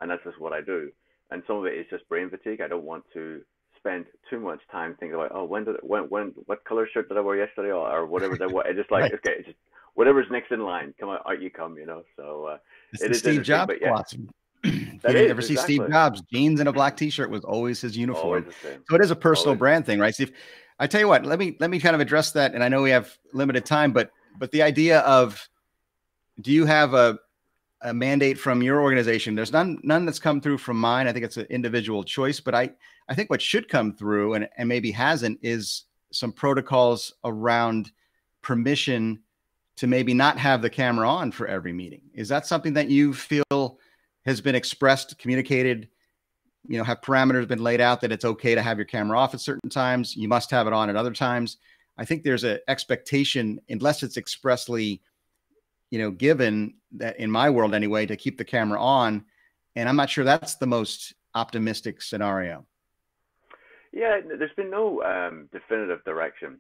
and 0.02 0.10
that's 0.10 0.24
just 0.24 0.40
what 0.40 0.52
I 0.52 0.62
do. 0.62 0.92
And 1.32 1.44
some 1.48 1.58
of 1.58 1.66
it 1.66 1.78
is 1.78 1.86
just 1.90 2.10
brain 2.10 2.30
fatigue. 2.30 2.60
I 2.62 2.68
don't 2.68 2.84
want 2.84 3.06
to 3.14 3.42
spend 3.84 4.06
too 4.30 4.40
much 4.40 4.60
time 4.72 4.96
thinking 5.00 5.16
about 5.16 5.32
oh 5.34 5.44
when 5.44 5.66
did 5.66 5.76
when 5.82 6.04
when 6.04 6.34
what 6.46 6.64
color 6.64 6.88
shirt 6.92 7.10
did 7.10 7.18
I 7.18 7.22
wear 7.22 7.36
yesterday 7.36 7.70
or, 7.70 7.90
or 7.90 8.06
whatever 8.06 8.38
that 8.38 8.52
was. 8.52 8.66
I 8.68 8.74
just 8.74 8.92
like 8.92 9.04
right. 9.04 9.14
okay, 9.14 9.44
just 9.46 9.58
whatever's 9.96 10.28
next 10.32 10.52
in 10.52 10.62
line. 10.62 10.94
Come 11.00 11.10
out, 11.10 11.22
out 11.28 11.42
you 11.42 11.50
come, 11.50 11.78
you 11.78 11.86
know. 11.86 12.04
So 12.16 12.46
uh, 12.46 12.58
it 12.94 13.12
is 13.12 13.20
Steve 13.20 13.44
Jobs 13.44 13.74
yeah. 13.82 14.02
you 14.64 15.00
ever 15.06 15.42
see. 15.42 15.58
Steve 15.58 15.90
Jobs 15.90 16.22
jeans 16.32 16.60
and 16.62 16.70
a 16.70 16.74
black 16.74 16.96
T-shirt 16.96 17.30
was 17.30 17.44
always 17.44 17.82
his 17.82 17.98
uniform. 17.98 18.44
Always 18.44 18.82
so 18.90 18.96
it 18.96 19.02
is 19.02 19.12
a 19.12 19.16
personal 19.16 19.50
always. 19.50 19.60
brand 19.60 19.86
thing, 19.86 20.00
right? 20.00 20.14
Steve, 20.14 20.32
I 20.80 20.88
tell 20.88 21.02
you 21.02 21.08
what, 21.08 21.26
let 21.26 21.38
me 21.38 21.58
let 21.60 21.70
me 21.70 21.80
kind 21.80 21.96
of 21.96 22.02
address 22.02 22.32
that. 22.32 22.54
And 22.56 22.64
I 22.64 22.70
know 22.70 22.82
we 22.82 22.92
have 22.92 23.18
limited 23.34 23.66
time, 23.66 23.92
but 23.92 24.12
but 24.38 24.52
the 24.52 24.62
idea 24.62 25.00
of 25.00 25.48
do 26.42 26.52
you 26.52 26.66
have 26.66 26.94
a 26.94 27.20
a 27.84 27.94
mandate 27.94 28.40
from 28.40 28.62
your 28.62 28.82
organization? 28.82 29.36
There's 29.36 29.52
none 29.52 29.80
none 29.84 30.06
that's 30.06 30.20
come 30.20 30.42
through 30.42 30.58
from 30.58 30.80
mine. 30.80 31.08
I 31.08 31.14
think 31.14 31.26
it's 31.26 31.38
an 31.38 31.48
individual 31.50 32.04
choice, 32.04 32.40
but 32.40 32.56
I 32.56 32.72
I 33.10 33.16
think 33.16 33.30
what 33.30 33.42
should 33.42 33.70
come 33.70 33.94
through 33.94 34.36
and, 34.36 34.50
and 34.58 34.68
maybe 34.70 34.92
hasn't 34.92 35.40
is 35.42 35.84
some 36.12 36.32
protocols 36.32 37.14
around 37.24 37.92
permission 38.42 39.22
to 39.76 39.88
maybe 39.88 40.14
not 40.14 40.38
have 40.38 40.62
the 40.62 40.70
camera 40.70 41.10
on 41.10 41.32
for 41.32 41.48
every 41.48 41.74
meeting. 41.74 42.02
Is 42.14 42.30
that 42.30 42.46
something 42.46 42.74
that 42.74 42.90
you 42.90 43.14
feel 43.14 43.80
has 44.26 44.40
been 44.40 44.56
expressed, 44.56 45.18
communicated? 45.18 45.90
You 46.68 46.78
know, 46.78 46.84
have 46.84 47.02
parameters 47.02 47.48
been 47.48 47.64
laid 47.64 47.82
out 47.82 48.00
that 48.02 48.12
it's 48.12 48.24
okay 48.24 48.56
to 48.56 48.62
have 48.62 48.78
your 48.78 48.86
camera 48.86 49.20
off 49.20 49.34
at 49.34 49.42
certain 49.42 49.70
times? 49.70 50.16
You 50.16 50.28
must 50.28 50.52
have 50.52 50.68
it 50.68 50.74
on 50.74 50.90
at 50.90 50.96
other 50.96 51.12
times. 51.12 51.58
I 51.98 52.06
think 52.06 52.24
there's 52.24 52.44
an 52.44 52.60
expectation, 52.68 53.60
unless 53.70 54.02
it's 54.04 54.18
expressly, 54.18 55.02
you 55.94 56.00
know, 56.00 56.10
given 56.10 56.74
that 56.94 57.20
in 57.20 57.30
my 57.30 57.52
world 57.52 57.76
anyway, 57.76 58.04
to 58.08 58.16
keep 58.18 58.40
the 58.40 58.44
camera 58.44 58.82
on. 58.82 59.24
And 59.76 59.88
I'm 59.88 59.96
not 59.96 60.10
sure 60.10 60.24
that's 60.24 60.56
the 60.56 60.66
most 60.66 61.14
optimistic 61.36 62.02
scenario. 62.02 62.66
Yeah, 63.92 64.20
there's 64.28 64.56
been 64.58 64.72
no 64.72 65.04
um, 65.04 65.50
definitive 65.52 66.04
direction 66.04 66.60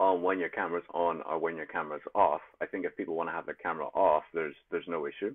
on 0.00 0.22
when 0.22 0.38
your 0.38 0.48
camera's 0.48 0.82
on 0.94 1.20
or 1.28 1.38
when 1.38 1.58
your 1.58 1.66
camera's 1.66 2.00
off. 2.14 2.40
I 2.62 2.64
think 2.64 2.86
if 2.86 2.96
people 2.96 3.16
want 3.16 3.28
to 3.28 3.34
have 3.34 3.44
their 3.44 3.54
camera 3.54 3.88
off, 3.88 4.24
there's 4.32 4.54
there's 4.70 4.88
no 4.88 5.06
issue. 5.06 5.34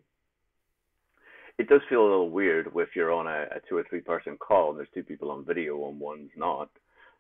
It 1.59 1.69
does 1.69 1.81
feel 1.89 2.01
a 2.01 2.09
little 2.09 2.31
weird 2.31 2.71
if 2.75 2.95
you're 2.95 3.13
on 3.13 3.27
a, 3.27 3.45
a 3.57 3.61
two 3.69 3.77
or 3.77 3.85
three 3.87 4.01
person 4.01 4.37
call 4.37 4.71
and 4.71 4.79
there's 4.79 4.89
two 4.95 5.03
people 5.03 5.29
on 5.29 5.45
video 5.45 5.87
and 5.87 5.99
one's 5.99 6.31
not. 6.35 6.71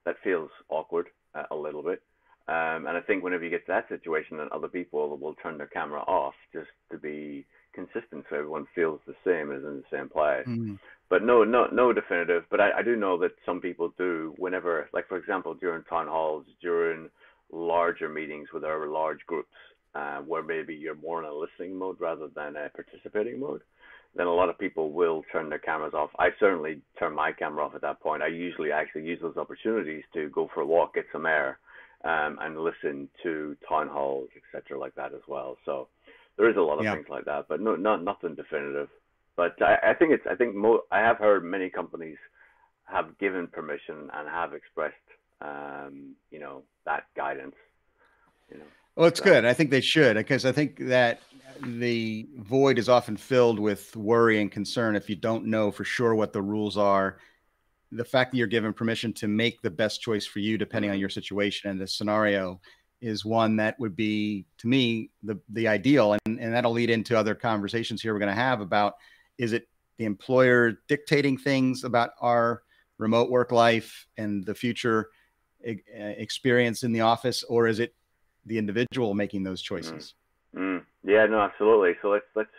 That 0.05 0.15
feels 0.23 0.49
awkward 0.69 1.09
uh, 1.35 1.43
a 1.51 1.55
little 1.55 1.83
bit. 1.83 2.01
Um, 2.47 2.87
and 2.87 2.95
I 2.95 3.01
think 3.01 3.23
whenever 3.23 3.43
you 3.43 3.49
get 3.49 3.65
to 3.65 3.71
that 3.73 3.89
situation, 3.89 4.37
then 4.37 4.47
other 4.51 4.69
people 4.69 5.17
will 5.17 5.35
turn 5.35 5.57
their 5.57 5.67
camera 5.67 6.01
off 6.01 6.33
just 6.53 6.69
to 6.91 6.97
be 6.97 7.45
consistent, 7.73 8.25
so 8.29 8.37
everyone 8.37 8.67
feels 8.73 8.99
the 9.05 9.15
same 9.25 9.51
as 9.51 9.63
in 9.63 9.83
the 9.83 9.83
same 9.91 10.09
place. 10.09 10.47
Mm 10.47 10.79
but 11.09 11.23
no, 11.23 11.43
no, 11.43 11.67
no 11.71 11.93
definitive. 11.93 12.43
But 12.49 12.59
I, 12.59 12.79
I 12.79 12.81
do 12.81 12.95
know 12.95 13.17
that 13.19 13.31
some 13.45 13.61
people 13.61 13.93
do 13.97 14.33
whenever, 14.37 14.89
like 14.93 15.07
for 15.07 15.17
example, 15.17 15.53
during 15.53 15.83
town 15.83 16.07
halls, 16.07 16.45
during 16.61 17.09
larger 17.51 18.09
meetings 18.09 18.49
with 18.53 18.63
our 18.65 18.87
large 18.87 19.19
groups, 19.25 19.53
uh, 19.95 20.17
where 20.19 20.43
maybe 20.43 20.75
you're 20.75 20.95
more 20.95 21.23
in 21.23 21.29
a 21.29 21.33
listening 21.33 21.77
mode 21.77 21.99
rather 21.99 22.27
than 22.35 22.55
a 22.55 22.69
participating 22.69 23.39
mode. 23.39 23.61
Then 24.15 24.27
a 24.27 24.33
lot 24.33 24.49
of 24.49 24.59
people 24.59 24.91
will 24.91 25.23
turn 25.31 25.49
their 25.49 25.59
cameras 25.59 25.93
off. 25.93 26.09
I 26.17 26.29
certainly 26.39 26.81
turn 26.97 27.13
my 27.13 27.31
camera 27.31 27.65
off 27.65 27.75
at 27.75 27.81
that 27.81 27.99
point. 28.01 28.23
I 28.23 28.27
usually 28.27 28.71
actually 28.71 29.03
use 29.03 29.19
those 29.21 29.37
opportunities 29.37 30.03
to 30.13 30.29
go 30.29 30.49
for 30.53 30.61
a 30.61 30.65
walk, 30.65 30.95
get 30.95 31.05
some 31.11 31.25
air, 31.25 31.59
um, 32.03 32.37
and 32.41 32.59
listen 32.59 33.09
to 33.23 33.55
town 33.67 33.87
halls, 33.87 34.29
etc., 34.35 34.79
like 34.79 34.95
that 34.95 35.13
as 35.13 35.21
well. 35.27 35.57
So 35.65 35.87
there 36.37 36.49
is 36.49 36.57
a 36.57 36.61
lot 36.61 36.77
of 36.77 36.85
yeah. 36.85 36.93
things 36.93 37.07
like 37.09 37.25
that, 37.25 37.47
but 37.47 37.61
no, 37.61 37.75
not 37.75 38.03
nothing 38.03 38.35
definitive. 38.35 38.89
But 39.35 39.61
I, 39.61 39.91
I 39.91 39.93
think 39.93 40.11
it's 40.11 40.25
I 40.29 40.35
think 40.35 40.55
mo- 40.55 40.83
I 40.91 40.99
have 40.99 41.17
heard 41.17 41.43
many 41.43 41.69
companies 41.69 42.17
have 42.85 43.17
given 43.19 43.47
permission 43.47 44.09
and 44.13 44.27
have 44.29 44.53
expressed 44.53 44.95
um, 45.41 46.15
you 46.31 46.39
know 46.39 46.63
that 46.85 47.03
guidance. 47.15 47.55
You 48.51 48.59
know. 48.59 48.65
Well, 48.95 49.07
it's 49.07 49.19
so. 49.19 49.25
good. 49.25 49.45
I 49.45 49.53
think 49.53 49.69
they 49.69 49.81
should 49.81 50.17
because 50.17 50.45
I 50.45 50.51
think 50.51 50.79
that 50.87 51.21
the 51.61 52.27
void 52.37 52.77
is 52.77 52.89
often 52.89 53.17
filled 53.17 53.59
with 53.59 53.95
worry 53.95 54.39
and 54.41 54.51
concern 54.51 54.95
if 54.95 55.09
you 55.09 55.15
don't 55.15 55.45
know 55.45 55.71
for 55.71 55.83
sure 55.83 56.15
what 56.15 56.33
the 56.33 56.41
rules 56.41 56.77
are. 56.77 57.17
The 57.91 58.05
fact 58.05 58.31
that 58.31 58.37
you're 58.37 58.47
given 58.47 58.73
permission 58.73 59.13
to 59.13 59.27
make 59.27 59.61
the 59.61 59.69
best 59.69 60.01
choice 60.01 60.25
for 60.25 60.39
you, 60.39 60.57
depending 60.57 60.91
on 60.91 60.95
mm-hmm. 60.95 61.01
your 61.01 61.09
situation 61.09 61.69
and 61.69 61.79
the 61.79 61.87
scenario, 61.87 62.59
is 63.01 63.23
one 63.23 63.55
that 63.57 63.79
would 63.79 63.95
be 63.95 64.45
to 64.57 64.67
me 64.67 65.11
the 65.23 65.39
the 65.49 65.67
ideal, 65.67 66.13
and 66.13 66.39
and 66.39 66.53
that'll 66.53 66.71
lead 66.71 66.89
into 66.89 67.17
other 67.17 67.35
conversations 67.35 68.01
here 68.01 68.13
we're 68.13 68.19
going 68.19 68.35
to 68.35 68.35
have 68.35 68.61
about 68.61 68.95
is 69.37 69.53
it 69.53 69.67
the 69.97 70.05
employer 70.05 70.79
dictating 70.87 71.37
things 71.37 71.83
about 71.83 72.11
our 72.21 72.63
remote 72.97 73.29
work 73.29 73.51
life 73.51 74.07
and 74.17 74.45
the 74.45 74.55
future 74.55 75.09
experience 75.63 76.83
in 76.83 76.91
the 76.91 77.01
office, 77.01 77.43
or 77.43 77.67
is 77.67 77.79
it 77.79 77.93
the 78.45 78.57
individual 78.57 79.13
making 79.13 79.43
those 79.43 79.61
choices? 79.61 80.13
Mm. 80.55 80.59
Mm. 80.59 80.85
Yeah, 81.03 81.25
no, 81.27 81.39
absolutely. 81.39 81.93
So 82.01 82.09
let's 82.09 82.25
let's 82.35 82.49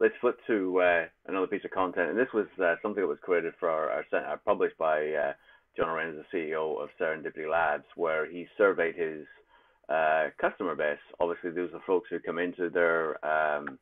let's 0.00 0.14
flip 0.20 0.38
to 0.46 0.80
uh, 0.80 1.04
another 1.26 1.46
piece 1.46 1.64
of 1.64 1.70
content, 1.70 2.10
and 2.10 2.18
this 2.18 2.32
was 2.32 2.46
uh, 2.62 2.74
something 2.82 3.02
that 3.02 3.08
was 3.08 3.18
created 3.22 3.52
for 3.60 3.68
our, 3.68 3.90
our 3.90 4.32
uh, 4.32 4.36
published 4.44 4.78
by 4.78 5.12
uh, 5.12 5.32
John 5.76 5.90
Arenas, 5.90 6.24
the 6.32 6.38
CEO 6.38 6.82
of 6.82 6.88
Serendipity 7.00 7.48
Labs, 7.50 7.84
where 7.96 8.28
he 8.28 8.46
surveyed 8.56 8.96
his 8.96 9.26
uh, 9.90 10.28
customer 10.40 10.74
base. 10.74 10.98
Obviously, 11.20 11.50
those 11.50 11.70
are 11.74 11.82
folks 11.86 12.08
who 12.10 12.18
come 12.18 12.38
into 12.38 12.70
their 12.70 13.24
um, 13.24 13.78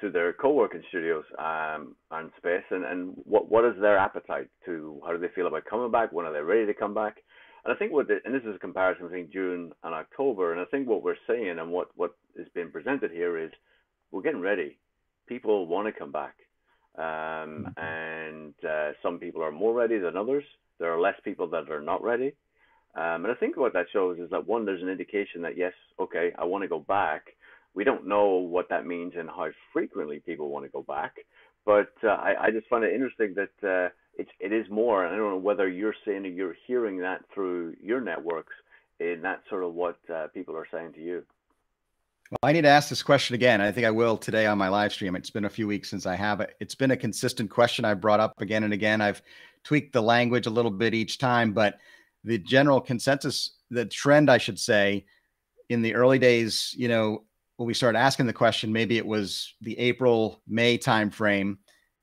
to 0.00 0.10
their 0.10 0.34
co-working 0.34 0.82
studios 0.90 1.24
um, 1.38 1.96
and 2.10 2.30
space, 2.36 2.64
and, 2.70 2.84
and 2.84 3.14
what 3.24 3.50
what 3.50 3.64
is 3.64 3.74
their 3.80 3.98
appetite 3.98 4.48
to? 4.64 5.00
How 5.04 5.12
do 5.12 5.18
they 5.18 5.34
feel 5.34 5.48
about 5.48 5.64
coming 5.64 5.90
back? 5.90 6.12
When 6.12 6.26
are 6.26 6.32
they 6.32 6.40
ready 6.40 6.66
to 6.66 6.74
come 6.74 6.94
back? 6.94 7.16
And 7.64 7.74
I 7.74 7.78
think 7.78 7.92
what 7.92 8.06
the, 8.06 8.18
and 8.24 8.32
this 8.32 8.42
is 8.42 8.54
a 8.54 8.60
comparison 8.60 9.06
between 9.06 9.32
June 9.32 9.72
and 9.82 9.94
October, 9.94 10.52
and 10.52 10.60
I 10.60 10.66
think 10.66 10.86
what 10.86 11.02
we're 11.02 11.16
seeing 11.26 11.58
and 11.58 11.72
what 11.72 11.88
what 11.96 12.14
is 12.36 12.46
being 12.54 12.70
presented 12.70 13.10
here 13.10 13.38
is 13.38 13.50
we're 14.12 14.22
getting 14.22 14.40
ready. 14.40 14.78
People 15.26 15.66
want 15.66 15.86
to 15.86 15.92
come 15.92 16.12
back, 16.12 16.36
um, 16.96 17.04
mm-hmm. 17.04 17.84
and 17.84 18.54
uh, 18.64 18.92
some 19.02 19.18
people 19.18 19.42
are 19.42 19.52
more 19.52 19.74
ready 19.74 19.98
than 19.98 20.16
others. 20.16 20.44
There 20.78 20.92
are 20.92 21.00
less 21.00 21.18
people 21.24 21.48
that 21.48 21.70
are 21.70 21.80
not 21.80 22.02
ready. 22.02 22.34
Um, 22.94 23.24
and 23.24 23.28
I 23.28 23.34
think 23.34 23.56
what 23.56 23.74
that 23.74 23.86
shows 23.92 24.18
is 24.18 24.30
that 24.30 24.46
one, 24.46 24.64
there's 24.64 24.82
an 24.82 24.88
indication 24.88 25.42
that 25.42 25.56
yes, 25.56 25.72
okay, 26.00 26.32
I 26.38 26.44
want 26.44 26.62
to 26.62 26.68
go 26.68 26.80
back, 26.80 27.24
we 27.74 27.84
don't 27.84 28.06
know 28.08 28.28
what 28.28 28.70
that 28.70 28.86
means 28.86 29.12
and 29.16 29.28
how 29.28 29.48
frequently 29.72 30.18
people 30.18 30.48
want 30.48 30.64
to 30.64 30.70
go 30.70 30.82
back. 30.82 31.16
But 31.66 31.92
uh, 32.02 32.08
I, 32.08 32.34
I 32.44 32.50
just 32.50 32.66
find 32.68 32.82
it 32.84 32.94
interesting 32.94 33.34
that 33.34 33.68
uh, 33.68 33.90
it's 34.16 34.30
it 34.40 34.52
is 34.52 34.66
more. 34.70 35.04
And 35.04 35.14
I 35.14 35.18
don't 35.18 35.30
know 35.30 35.36
whether 35.36 35.68
you're 35.68 35.94
saying 36.04 36.24
or 36.24 36.28
you're 36.28 36.56
hearing 36.66 36.98
that 37.00 37.20
through 37.34 37.76
your 37.82 38.00
networks, 38.00 38.54
and 38.98 39.22
that's 39.22 39.46
sort 39.50 39.62
of 39.64 39.74
what 39.74 39.98
uh, 40.12 40.28
people 40.28 40.56
are 40.56 40.66
saying 40.72 40.94
to 40.94 41.00
you. 41.00 41.22
Well, 42.30 42.38
I 42.42 42.52
need 42.52 42.62
to 42.62 42.68
ask 42.68 42.88
this 42.88 43.04
question 43.04 43.34
again. 43.34 43.60
I 43.60 43.70
think 43.70 43.86
I 43.86 43.90
will 43.92 44.16
today 44.16 44.46
on 44.46 44.58
my 44.58 44.68
live 44.68 44.92
stream. 44.92 45.14
It's 45.14 45.30
been 45.30 45.44
a 45.44 45.50
few 45.50 45.68
weeks 45.68 45.88
since 45.88 46.06
I 46.06 46.16
have 46.16 46.40
it. 46.40 46.56
It's 46.58 46.74
been 46.74 46.90
a 46.90 46.96
consistent 46.96 47.50
question 47.50 47.84
I've 47.84 48.00
brought 48.00 48.18
up 48.18 48.32
again 48.40 48.64
and 48.64 48.72
again. 48.72 49.00
I've 49.00 49.22
tweaked 49.62 49.92
the 49.92 50.02
language 50.02 50.46
a 50.46 50.50
little 50.50 50.72
bit 50.72 50.92
each 50.92 51.18
time, 51.18 51.52
but 51.52 51.78
the 52.24 52.38
general 52.38 52.80
consensus, 52.80 53.58
the 53.70 53.86
trend, 53.86 54.28
I 54.28 54.38
should 54.38 54.58
say, 54.58 55.06
in 55.68 55.82
the 55.82 55.94
early 55.94 56.18
days, 56.18 56.74
you 56.76 56.88
know, 56.88 57.24
when 57.58 57.68
we 57.68 57.74
started 57.74 57.98
asking 57.98 58.26
the 58.26 58.32
question, 58.32 58.72
maybe 58.72 58.98
it 58.98 59.06
was 59.06 59.54
the 59.60 59.78
April 59.78 60.42
May 60.48 60.78
timeframe, 60.78 61.58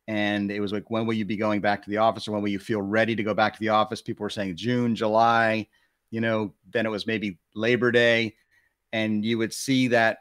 and 0.07 0.51
it 0.51 0.61
was 0.61 0.71
like, 0.71 0.89
when 0.89 1.05
will 1.05 1.13
you 1.15 1.25
be 1.25 1.37
going 1.37 1.59
back 1.59 1.83
to 1.83 1.89
the 1.89 1.97
office, 1.97 2.29
or 2.29 2.31
when 2.31 2.41
will 2.41 2.49
you 2.49 2.59
feel 2.59 2.81
ready 2.81 3.13
to 3.15 3.23
go 3.23 3.33
back 3.33 3.53
to 3.53 3.59
the 3.59 3.69
office? 3.69 4.01
People 4.01 4.23
were 4.23 4.29
saying 4.29 4.55
June, 4.55 4.95
July, 4.95 5.67
you 6.11 6.21
know. 6.21 6.53
Then 6.71 6.85
it 6.85 6.89
was 6.89 7.05
maybe 7.05 7.39
Labor 7.55 7.91
Day, 7.91 8.35
and 8.93 9.25
you 9.25 9.37
would 9.37 9.53
see 9.53 9.89
that, 9.89 10.19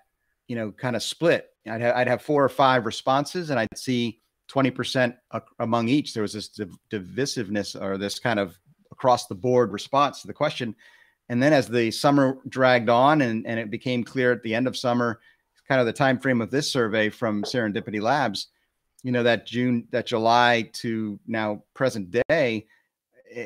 you 0.48 0.56
know, 0.56 0.72
kind 0.72 0.96
of 0.96 1.02
split. 1.02 1.50
I'd 1.70 1.80
have, 1.80 1.94
I'd 1.94 2.08
have 2.08 2.22
four 2.22 2.42
or 2.42 2.48
five 2.48 2.86
responses, 2.86 3.50
and 3.50 3.60
I'd 3.60 3.68
see 3.76 4.20
20% 4.50 5.14
among 5.60 5.88
each. 5.88 6.14
There 6.14 6.22
was 6.22 6.32
this 6.32 6.48
div- 6.48 6.76
divisiveness 6.90 7.80
or 7.80 7.98
this 7.98 8.18
kind 8.18 8.40
of 8.40 8.58
across 8.90 9.26
the 9.26 9.34
board 9.34 9.72
response 9.72 10.22
to 10.22 10.26
the 10.26 10.32
question. 10.32 10.74
And 11.28 11.42
then 11.42 11.52
as 11.52 11.68
the 11.68 11.90
summer 11.90 12.38
dragged 12.48 12.88
on 12.88 13.22
and, 13.22 13.46
and 13.46 13.60
it 13.60 13.70
became 13.70 14.02
clear 14.02 14.32
at 14.32 14.42
the 14.42 14.54
end 14.54 14.66
of 14.66 14.76
summer, 14.76 15.20
kind 15.68 15.80
of 15.80 15.86
the 15.86 15.92
time 15.92 16.18
frame 16.18 16.40
of 16.40 16.50
this 16.50 16.70
survey 16.70 17.08
from 17.08 17.42
Serendipity 17.44 18.00
Labs, 18.00 18.48
you 19.02 19.12
know, 19.12 19.22
that 19.22 19.46
June, 19.46 19.86
that 19.90 20.06
July 20.06 20.68
to 20.74 21.18
now 21.26 21.62
present 21.74 22.14
day, 22.28 22.66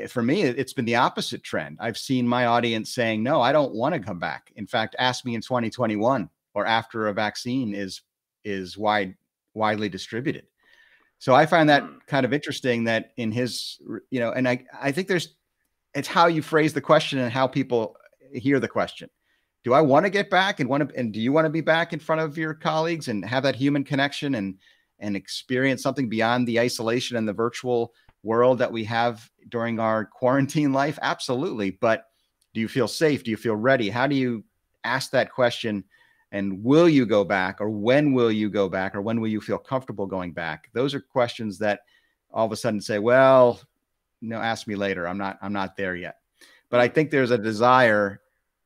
for 0.08 0.22
me, 0.22 0.42
it's 0.42 0.72
been 0.72 0.84
the 0.84 0.96
opposite 0.96 1.42
trend. 1.42 1.78
I've 1.80 1.98
seen 1.98 2.26
my 2.26 2.46
audience 2.46 2.94
saying, 2.94 3.22
no, 3.22 3.40
I 3.40 3.52
don't 3.52 3.74
want 3.74 3.94
to 3.94 4.00
come 4.00 4.18
back. 4.18 4.52
In 4.56 4.66
fact, 4.66 4.96
ask 4.98 5.24
me 5.24 5.34
in 5.34 5.40
2021 5.40 6.28
or 6.54 6.66
after 6.66 7.08
a 7.08 7.12
vaccine 7.12 7.74
is 7.74 8.02
is 8.44 8.78
wide 8.78 9.14
widely 9.54 9.88
distributed. 9.88 10.46
So 11.18 11.34
I 11.34 11.46
find 11.46 11.68
that 11.68 11.82
hmm. 11.82 11.98
kind 12.06 12.24
of 12.24 12.32
interesting 12.32 12.84
that 12.84 13.12
in 13.16 13.32
his, 13.32 13.78
you 14.10 14.20
know, 14.20 14.32
and 14.32 14.48
I 14.48 14.64
I 14.80 14.92
think 14.92 15.08
there's 15.08 15.36
it's 15.94 16.08
how 16.08 16.26
you 16.26 16.42
phrase 16.42 16.72
the 16.72 16.80
question 16.80 17.18
and 17.18 17.32
how 17.32 17.46
people 17.46 17.96
hear 18.32 18.60
the 18.60 18.68
question. 18.68 19.08
Do 19.64 19.72
I 19.72 19.80
want 19.80 20.06
to 20.06 20.10
get 20.10 20.30
back 20.30 20.60
and 20.60 20.68
want 20.68 20.88
to 20.88 20.96
and 20.96 21.12
do 21.12 21.20
you 21.20 21.32
want 21.32 21.46
to 21.46 21.50
be 21.50 21.60
back 21.60 21.92
in 21.92 21.98
front 21.98 22.20
of 22.20 22.38
your 22.38 22.54
colleagues 22.54 23.08
and 23.08 23.24
have 23.24 23.42
that 23.42 23.56
human 23.56 23.84
connection 23.84 24.36
and 24.36 24.58
and 24.98 25.16
experience 25.16 25.82
something 25.82 26.08
beyond 26.08 26.46
the 26.46 26.58
isolation 26.58 27.16
and 27.16 27.28
the 27.28 27.32
virtual 27.32 27.92
world 28.26 28.58
that 28.58 28.72
we 28.72 28.84
have 28.84 29.30
during 29.48 29.78
our 29.78 30.04
quarantine 30.04 30.72
life? 30.72 30.98
Absolutely. 31.00 31.70
But 31.70 32.06
do 32.52 32.60
you 32.60 32.68
feel 32.68 32.88
safe? 32.88 33.22
Do 33.22 33.30
you 33.30 33.36
feel 33.36 33.56
ready? 33.56 33.88
How 33.88 34.06
do 34.06 34.16
you 34.16 34.44
ask 34.84 35.10
that 35.12 35.32
question? 35.32 35.84
And 36.32 36.62
will 36.64 36.88
you 36.88 37.06
go 37.06 37.24
back, 37.24 37.60
or 37.60 37.70
when 37.70 38.12
will 38.12 38.32
you 38.32 38.50
go 38.50 38.68
back, 38.68 38.94
or 38.94 39.00
when 39.00 39.20
will 39.20 39.28
you 39.28 39.40
feel 39.40 39.58
comfortable 39.58 40.06
going 40.06 40.32
back? 40.32 40.68
Those 40.72 40.92
are 40.92 41.00
questions 41.00 41.56
that 41.58 41.80
all 42.32 42.44
of 42.44 42.52
a 42.52 42.56
sudden 42.56 42.80
say, 42.80 42.98
well, 42.98 43.60
no, 44.20 44.38
ask 44.38 44.66
me 44.66 44.74
later. 44.74 45.06
I'm 45.06 45.18
not, 45.18 45.38
I'm 45.40 45.52
not 45.52 45.76
there 45.76 45.94
yet. 45.94 46.16
But 46.68 46.80
I 46.80 46.88
think 46.88 47.10
there's 47.10 47.30
a 47.30 47.38
desire, 47.38 48.20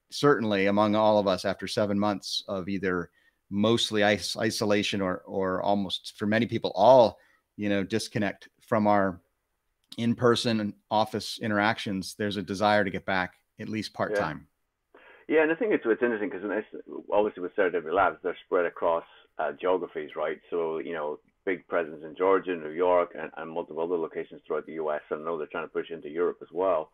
certainly 0.08 0.66
among 0.66 0.94
all 0.94 1.18
of 1.18 1.26
us 1.26 1.44
after 1.44 1.68
seven 1.68 1.98
months 1.98 2.42
of 2.48 2.68
either 2.68 3.10
mostly 3.50 4.02
isolation 4.04 5.00
or, 5.02 5.22
or 5.26 5.60
almost 5.62 6.14
for 6.16 6.26
many 6.26 6.46
people, 6.46 6.72
all, 6.74 7.18
you 7.56 7.68
know, 7.68 7.84
disconnect 7.84 8.48
from 8.60 8.86
our 8.86 9.20
in-person 9.96 10.74
office 10.90 11.38
interactions. 11.40 12.14
There's 12.18 12.36
a 12.36 12.42
desire 12.42 12.84
to 12.84 12.90
get 12.90 13.04
back 13.04 13.34
at 13.58 13.68
least 13.68 13.92
part-time. 13.92 14.46
Yeah. 15.28 15.36
yeah 15.36 15.42
and 15.42 15.52
I 15.52 15.54
think 15.54 15.72
it's, 15.72 15.84
it's 15.86 16.02
interesting 16.02 16.30
because 16.30 16.64
obviously 17.12 17.42
with 17.42 17.54
Serendipity 17.56 17.92
Labs, 17.92 18.18
they're 18.22 18.36
spread 18.46 18.66
across 18.66 19.04
uh, 19.38 19.52
geographies, 19.60 20.10
right? 20.16 20.38
So, 20.50 20.78
you 20.78 20.92
know, 20.92 21.18
big 21.44 21.66
presence 21.68 22.02
in 22.04 22.14
Georgia, 22.16 22.54
New 22.54 22.70
York, 22.70 23.14
and, 23.18 23.30
and 23.36 23.50
multiple 23.50 23.82
other 23.82 23.96
locations 23.96 24.42
throughout 24.46 24.66
the 24.66 24.74
U.S. 24.74 25.00
I 25.10 25.16
know 25.16 25.38
they're 25.38 25.46
trying 25.46 25.64
to 25.64 25.72
push 25.72 25.90
into 25.90 26.08
Europe 26.08 26.38
as 26.42 26.48
well. 26.52 26.90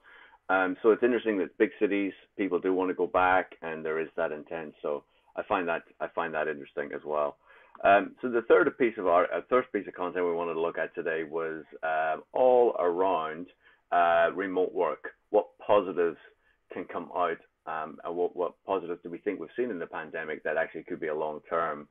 Um, 0.48 0.76
so 0.82 0.90
it's 0.90 1.02
interesting 1.02 1.38
that 1.38 1.58
big 1.58 1.70
cities, 1.80 2.12
people 2.38 2.60
do 2.60 2.72
want 2.72 2.90
to 2.90 2.94
go 2.94 3.06
back, 3.06 3.56
and 3.62 3.84
there 3.84 3.98
is 3.98 4.08
that 4.16 4.32
intent. 4.32 4.74
So 4.80 5.02
I 5.36 5.42
find 5.42 5.66
that 5.68 5.82
I 6.00 6.06
find 6.14 6.32
that 6.34 6.48
interesting 6.48 6.90
as 6.94 7.00
well. 7.04 7.36
Um, 7.84 8.14
so 8.22 8.30
the 8.30 8.42
third 8.42 8.76
piece 8.78 8.94
of 8.98 9.06
our 9.06 9.24
uh, 9.24 9.42
third 9.50 9.64
piece 9.72 9.86
of 9.86 9.94
content 9.94 10.24
we 10.24 10.32
wanted 10.32 10.54
to 10.54 10.60
look 10.60 10.78
at 10.78 10.94
today 10.94 11.24
was 11.24 11.62
um, 11.82 12.22
all 12.32 12.74
around 12.78 13.46
uh, 13.92 14.30
remote 14.34 14.74
work. 14.74 15.10
What 15.30 15.46
positives 15.64 16.16
can 16.72 16.84
come 16.84 17.10
out, 17.14 17.38
um, 17.66 17.98
and 18.04 18.16
what 18.16 18.34
what 18.34 18.54
positives 18.66 19.00
do 19.02 19.10
we 19.10 19.18
think 19.18 19.40
we've 19.40 19.50
seen 19.56 19.70
in 19.70 19.78
the 19.78 19.86
pandemic 19.86 20.42
that 20.44 20.56
actually 20.56 20.84
could 20.84 21.00
be 21.00 21.08
a 21.08 21.14
long 21.14 21.40
term? 21.48 21.88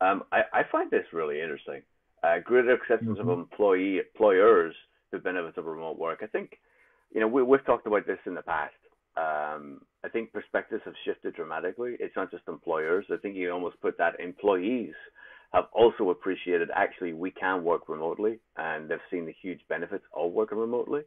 Um, 0.00 0.24
I, 0.32 0.42
I 0.52 0.62
find 0.70 0.90
this 0.90 1.04
really 1.12 1.40
interesting 1.40 1.82
uh, 2.22 2.38
greater 2.44 2.72
acceptance 2.72 3.18
mm-hmm. 3.18 3.28
of 3.28 3.38
employee 3.38 3.98
employers 3.98 4.74
the 5.10 5.18
benefits 5.18 5.56
of 5.56 5.64
remote 5.64 5.98
work. 5.98 6.20
I 6.22 6.26
think, 6.26 6.58
you 7.14 7.20
know, 7.20 7.28
we, 7.28 7.42
we've 7.42 7.64
talked 7.64 7.86
about 7.86 8.06
this 8.06 8.18
in 8.26 8.34
the 8.34 8.42
past. 8.42 8.74
Um, 9.16 9.80
I 10.04 10.08
think 10.08 10.32
perspectives 10.32 10.82
have 10.84 10.94
shifted 11.04 11.34
dramatically. 11.34 11.96
It's 11.98 12.14
not 12.14 12.30
just 12.30 12.44
employers. 12.46 13.06
I 13.10 13.16
think 13.16 13.34
you 13.34 13.50
almost 13.50 13.80
put 13.80 13.96
that 13.98 14.20
employees 14.20 14.94
have 15.52 15.64
also 15.72 16.10
appreciated 16.10 16.68
actually 16.74 17.12
we 17.12 17.30
can 17.30 17.64
work 17.64 17.88
remotely 17.88 18.38
and 18.56 18.88
they've 18.88 18.98
seen 19.10 19.24
the 19.26 19.34
huge 19.40 19.60
benefits 19.68 20.04
of 20.14 20.32
working 20.32 20.58
remotely. 20.58 21.02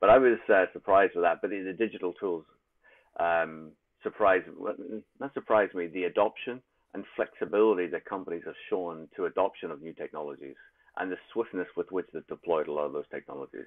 But 0.00 0.10
I 0.10 0.18
was 0.18 0.38
uh, 0.52 0.64
surprised 0.72 1.12
with 1.14 1.24
that. 1.24 1.40
But 1.40 1.50
the, 1.50 1.74
digital 1.78 2.12
tools 2.14 2.44
um, 3.18 3.70
surprised, 4.02 4.46
not 5.20 5.32
surprised 5.34 5.74
me, 5.74 5.86
the 5.86 6.04
adoption 6.04 6.60
and 6.92 7.04
flexibility 7.16 7.86
that 7.88 8.04
companies 8.04 8.42
have 8.46 8.54
shown 8.68 9.08
to 9.16 9.26
adoption 9.26 9.70
of 9.70 9.82
new 9.82 9.92
technologies 9.92 10.56
and 10.96 11.10
the 11.10 11.16
swiftness 11.32 11.68
with 11.76 11.90
which 11.90 12.06
they've 12.12 12.26
deployed 12.26 12.68
a 12.68 12.72
lot 12.72 12.86
of 12.86 12.92
those 12.92 13.08
technologies. 13.10 13.66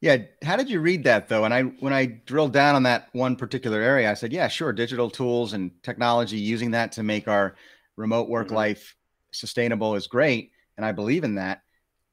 Yeah, 0.00 0.18
how 0.42 0.56
did 0.56 0.68
you 0.68 0.80
read 0.80 1.04
that 1.04 1.28
though? 1.28 1.44
And 1.44 1.52
I 1.54 1.62
when 1.62 1.92
I 1.92 2.06
drilled 2.06 2.52
down 2.52 2.74
on 2.74 2.82
that 2.84 3.08
one 3.12 3.36
particular 3.36 3.80
area, 3.80 4.10
I 4.10 4.14
said, 4.14 4.32
yeah, 4.32 4.48
sure, 4.48 4.72
digital 4.72 5.10
tools 5.10 5.52
and 5.52 5.70
technology 5.82 6.36
using 6.36 6.72
that 6.72 6.92
to 6.92 7.02
make 7.02 7.28
our 7.28 7.54
remote 7.96 8.28
work 8.28 8.48
mm-hmm. 8.48 8.56
life 8.56 8.96
sustainable 9.32 9.94
is 9.94 10.06
great, 10.06 10.52
and 10.76 10.86
I 10.86 10.92
believe 10.92 11.24
in 11.24 11.34
that. 11.36 11.62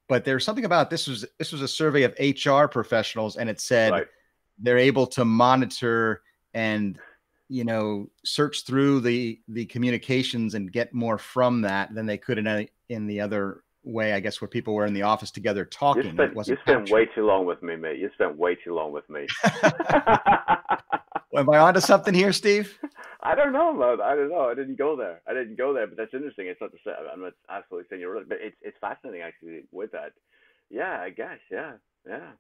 But 0.07 0.25
there's 0.25 0.43
something 0.43 0.65
about 0.65 0.89
this 0.89 1.07
was 1.07 1.25
this 1.39 1.51
was 1.51 1.61
a 1.61 1.67
survey 1.67 2.03
of 2.03 2.13
HR 2.19 2.67
professionals, 2.67 3.37
and 3.37 3.49
it 3.49 3.61
said 3.61 3.91
right. 3.91 4.07
they're 4.59 4.77
able 4.77 5.07
to 5.07 5.25
monitor 5.25 6.21
and 6.53 6.99
you 7.51 7.65
know 7.65 8.09
search 8.23 8.65
through 8.65 9.01
the 9.01 9.39
the 9.49 9.65
communications 9.65 10.55
and 10.55 10.71
get 10.71 10.93
more 10.93 11.17
from 11.17 11.61
that 11.61 11.93
than 11.93 12.05
they 12.05 12.17
could 12.17 12.37
in 12.37 12.47
any, 12.47 12.69
in 12.87 13.07
the 13.07 13.19
other 13.19 13.63
way 13.83 14.13
i 14.13 14.19
guess 14.19 14.39
where 14.39 14.47
people 14.47 14.73
were 14.73 14.85
in 14.85 14.93
the 14.93 15.01
office 15.01 15.31
together 15.31 15.65
talking 15.65 16.05
you 16.05 16.11
spent, 16.11 16.47
you 16.47 16.57
spent 16.61 16.89
way 16.89 17.05
too 17.13 17.25
long 17.25 17.45
with 17.45 17.61
me 17.61 17.75
mate 17.75 17.99
you 17.99 18.09
spent 18.13 18.37
way 18.37 18.55
too 18.55 18.73
long 18.73 18.93
with 18.93 19.09
me 19.09 19.27
am 21.35 21.49
i 21.49 21.57
onto 21.57 21.79
something 21.79 22.13
here 22.13 22.33
steve 22.33 22.77
i 23.21 23.35
don't 23.35 23.53
know 23.53 23.73
man. 23.73 23.99
i 24.01 24.15
don't 24.15 24.29
know 24.29 24.49
i 24.49 24.55
didn't 24.55 24.77
go 24.77 24.95
there 24.95 25.21
i 25.27 25.33
didn't 25.33 25.57
go 25.57 25.73
there 25.73 25.87
but 25.87 25.97
that's 25.97 26.13
interesting 26.13 26.47
it's 26.47 26.61
not 26.61 26.71
to 26.71 26.77
say 26.83 26.91
i'm 27.11 27.21
not 27.21 27.33
absolutely 27.49 27.87
saying 27.89 28.01
you're 28.01 28.13
right 28.13 28.27
but 28.27 28.37
it's 28.41 28.57
it's 28.61 28.77
fascinating 28.79 29.21
actually 29.21 29.63
with 29.71 29.91
that 29.91 30.11
yeah 30.69 30.99
i 31.01 31.09
guess 31.09 31.39
yeah 31.51 31.73
yeah 32.07 32.31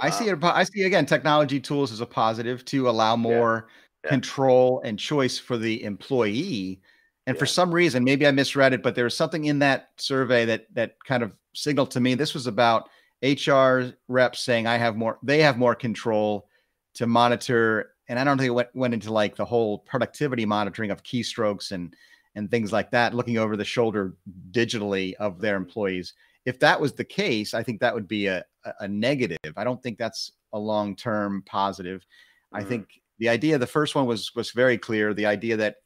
I 0.00 0.10
see 0.10 0.28
it. 0.28 0.32
Um, 0.32 0.44
I 0.44 0.64
see 0.64 0.82
again 0.84 1.06
technology 1.06 1.60
tools 1.60 1.92
as 1.92 2.00
a 2.00 2.06
positive 2.06 2.64
to 2.66 2.88
allow 2.88 3.16
more 3.16 3.68
yeah. 4.02 4.10
control 4.10 4.80
and 4.84 4.98
choice 4.98 5.38
for 5.38 5.56
the 5.56 5.82
employee. 5.84 6.80
And 7.26 7.36
yeah. 7.36 7.38
for 7.38 7.46
some 7.46 7.72
reason, 7.72 8.02
maybe 8.02 8.26
I 8.26 8.30
misread 8.30 8.72
it, 8.72 8.82
but 8.82 8.94
there 8.94 9.04
was 9.04 9.16
something 9.16 9.44
in 9.44 9.58
that 9.60 9.90
survey 9.98 10.44
that 10.46 10.66
that 10.74 10.96
kind 11.04 11.22
of 11.22 11.36
signaled 11.54 11.90
to 11.92 12.00
me 12.00 12.14
this 12.14 12.34
was 12.34 12.46
about 12.46 12.88
HR 13.22 13.92
reps 14.08 14.40
saying 14.40 14.66
I 14.66 14.78
have 14.78 14.96
more, 14.96 15.18
they 15.22 15.42
have 15.42 15.58
more 15.58 15.74
control 15.74 16.48
to 16.94 17.06
monitor. 17.06 17.92
And 18.10 18.18
I 18.18 18.24
don't 18.24 18.38
think 18.38 18.48
it 18.48 18.50
went, 18.50 18.74
went 18.74 18.92
into 18.92 19.12
like 19.12 19.36
the 19.36 19.44
whole 19.44 19.78
productivity 19.78 20.44
monitoring 20.44 20.90
of 20.90 21.04
keystrokes 21.04 21.70
and 21.70 21.94
and 22.34 22.50
things 22.50 22.72
like 22.72 22.90
that, 22.90 23.14
looking 23.14 23.38
over 23.38 23.56
the 23.56 23.64
shoulder 23.64 24.14
digitally 24.50 25.14
of 25.14 25.40
their 25.40 25.56
employees. 25.56 26.14
If 26.44 26.58
that 26.58 26.80
was 26.80 26.92
the 26.92 27.04
case, 27.04 27.54
I 27.54 27.62
think 27.62 27.80
that 27.80 27.94
would 27.94 28.08
be 28.08 28.26
a, 28.26 28.44
a 28.80 28.88
negative. 28.88 29.54
I 29.56 29.62
don't 29.62 29.80
think 29.80 29.96
that's 29.96 30.32
a 30.52 30.58
long 30.58 30.96
term 30.96 31.42
positive. 31.46 32.00
Mm-hmm. 32.00 32.56
I 32.56 32.68
think 32.68 32.88
the 33.20 33.28
idea 33.28 33.58
the 33.58 33.66
first 33.66 33.94
one 33.94 34.06
was 34.06 34.34
was 34.34 34.50
very 34.50 34.76
clear 34.76 35.14
the 35.14 35.26
idea 35.26 35.56
that 35.58 35.76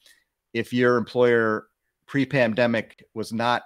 if 0.55 0.73
your 0.73 0.97
employer 0.97 1.67
pre-pandemic 2.07 3.05
was 3.13 3.35
not 3.35 3.65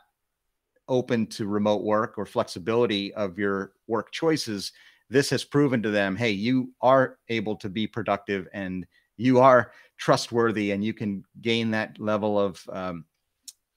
open 0.88 1.26
to 1.26 1.46
remote 1.46 1.84
work 1.84 2.14
or 2.18 2.26
flexibility 2.26 3.14
of 3.14 3.38
your 3.38 3.72
work 3.86 4.10
choices 4.10 4.72
this 5.10 5.30
has 5.30 5.44
proven 5.44 5.82
to 5.82 5.90
them 5.90 6.16
hey 6.16 6.30
you 6.30 6.72
are 6.80 7.18
able 7.28 7.56
to 7.56 7.68
be 7.68 7.86
productive 7.86 8.46
and 8.52 8.86
you 9.16 9.40
are 9.40 9.72
trustworthy 9.98 10.70
and 10.70 10.84
you 10.84 10.94
can 10.94 11.24
gain 11.42 11.70
that 11.70 11.98
level 11.98 12.38
of 12.38 12.62
um, 12.72 13.04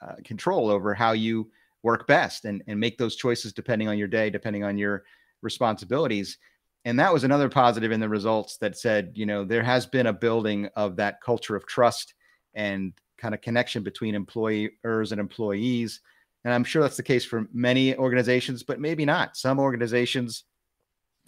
uh, 0.02 0.16
control 0.24 0.70
over 0.70 0.94
how 0.94 1.12
you 1.12 1.50
work 1.84 2.08
best 2.08 2.46
and, 2.46 2.64
and 2.68 2.80
make 2.80 2.98
those 2.98 3.16
choices 3.16 3.52
depending 3.52 3.88
on 3.88 3.98
your 3.98 4.08
day 4.08 4.30
depending 4.30 4.64
on 4.64 4.78
your 4.78 5.04
responsibilities. 5.42 6.38
And 6.86 7.00
that 7.00 7.14
was 7.14 7.24
another 7.24 7.50
positive 7.50 7.92
in 7.92 8.00
the 8.00 8.10
results 8.10 8.58
that 8.58 8.78
said 8.78 9.12
you 9.16 9.26
know 9.26 9.44
there 9.44 9.64
has 9.64 9.86
been 9.86 10.08
a 10.08 10.14
building 10.14 10.70
of 10.76 10.96
that 10.96 11.22
culture 11.22 11.56
of 11.56 11.66
trust 11.66 12.14
and 12.54 12.94
kind 13.18 13.34
of 13.34 13.42
connection 13.42 13.84
between 13.84 14.16
employers 14.16 15.12
and 15.12 15.20
employees. 15.20 16.02
And 16.44 16.54
i'm 16.54 16.64
sure 16.64 16.82
that's 16.82 16.98
the 16.98 17.04
case 17.04 17.24
for 17.24 17.48
many 17.54 17.96
organizations 17.96 18.64
but 18.64 18.80
maybe 18.80 19.06
not. 19.06 19.38
Some 19.38 19.60
organizations 19.60 20.46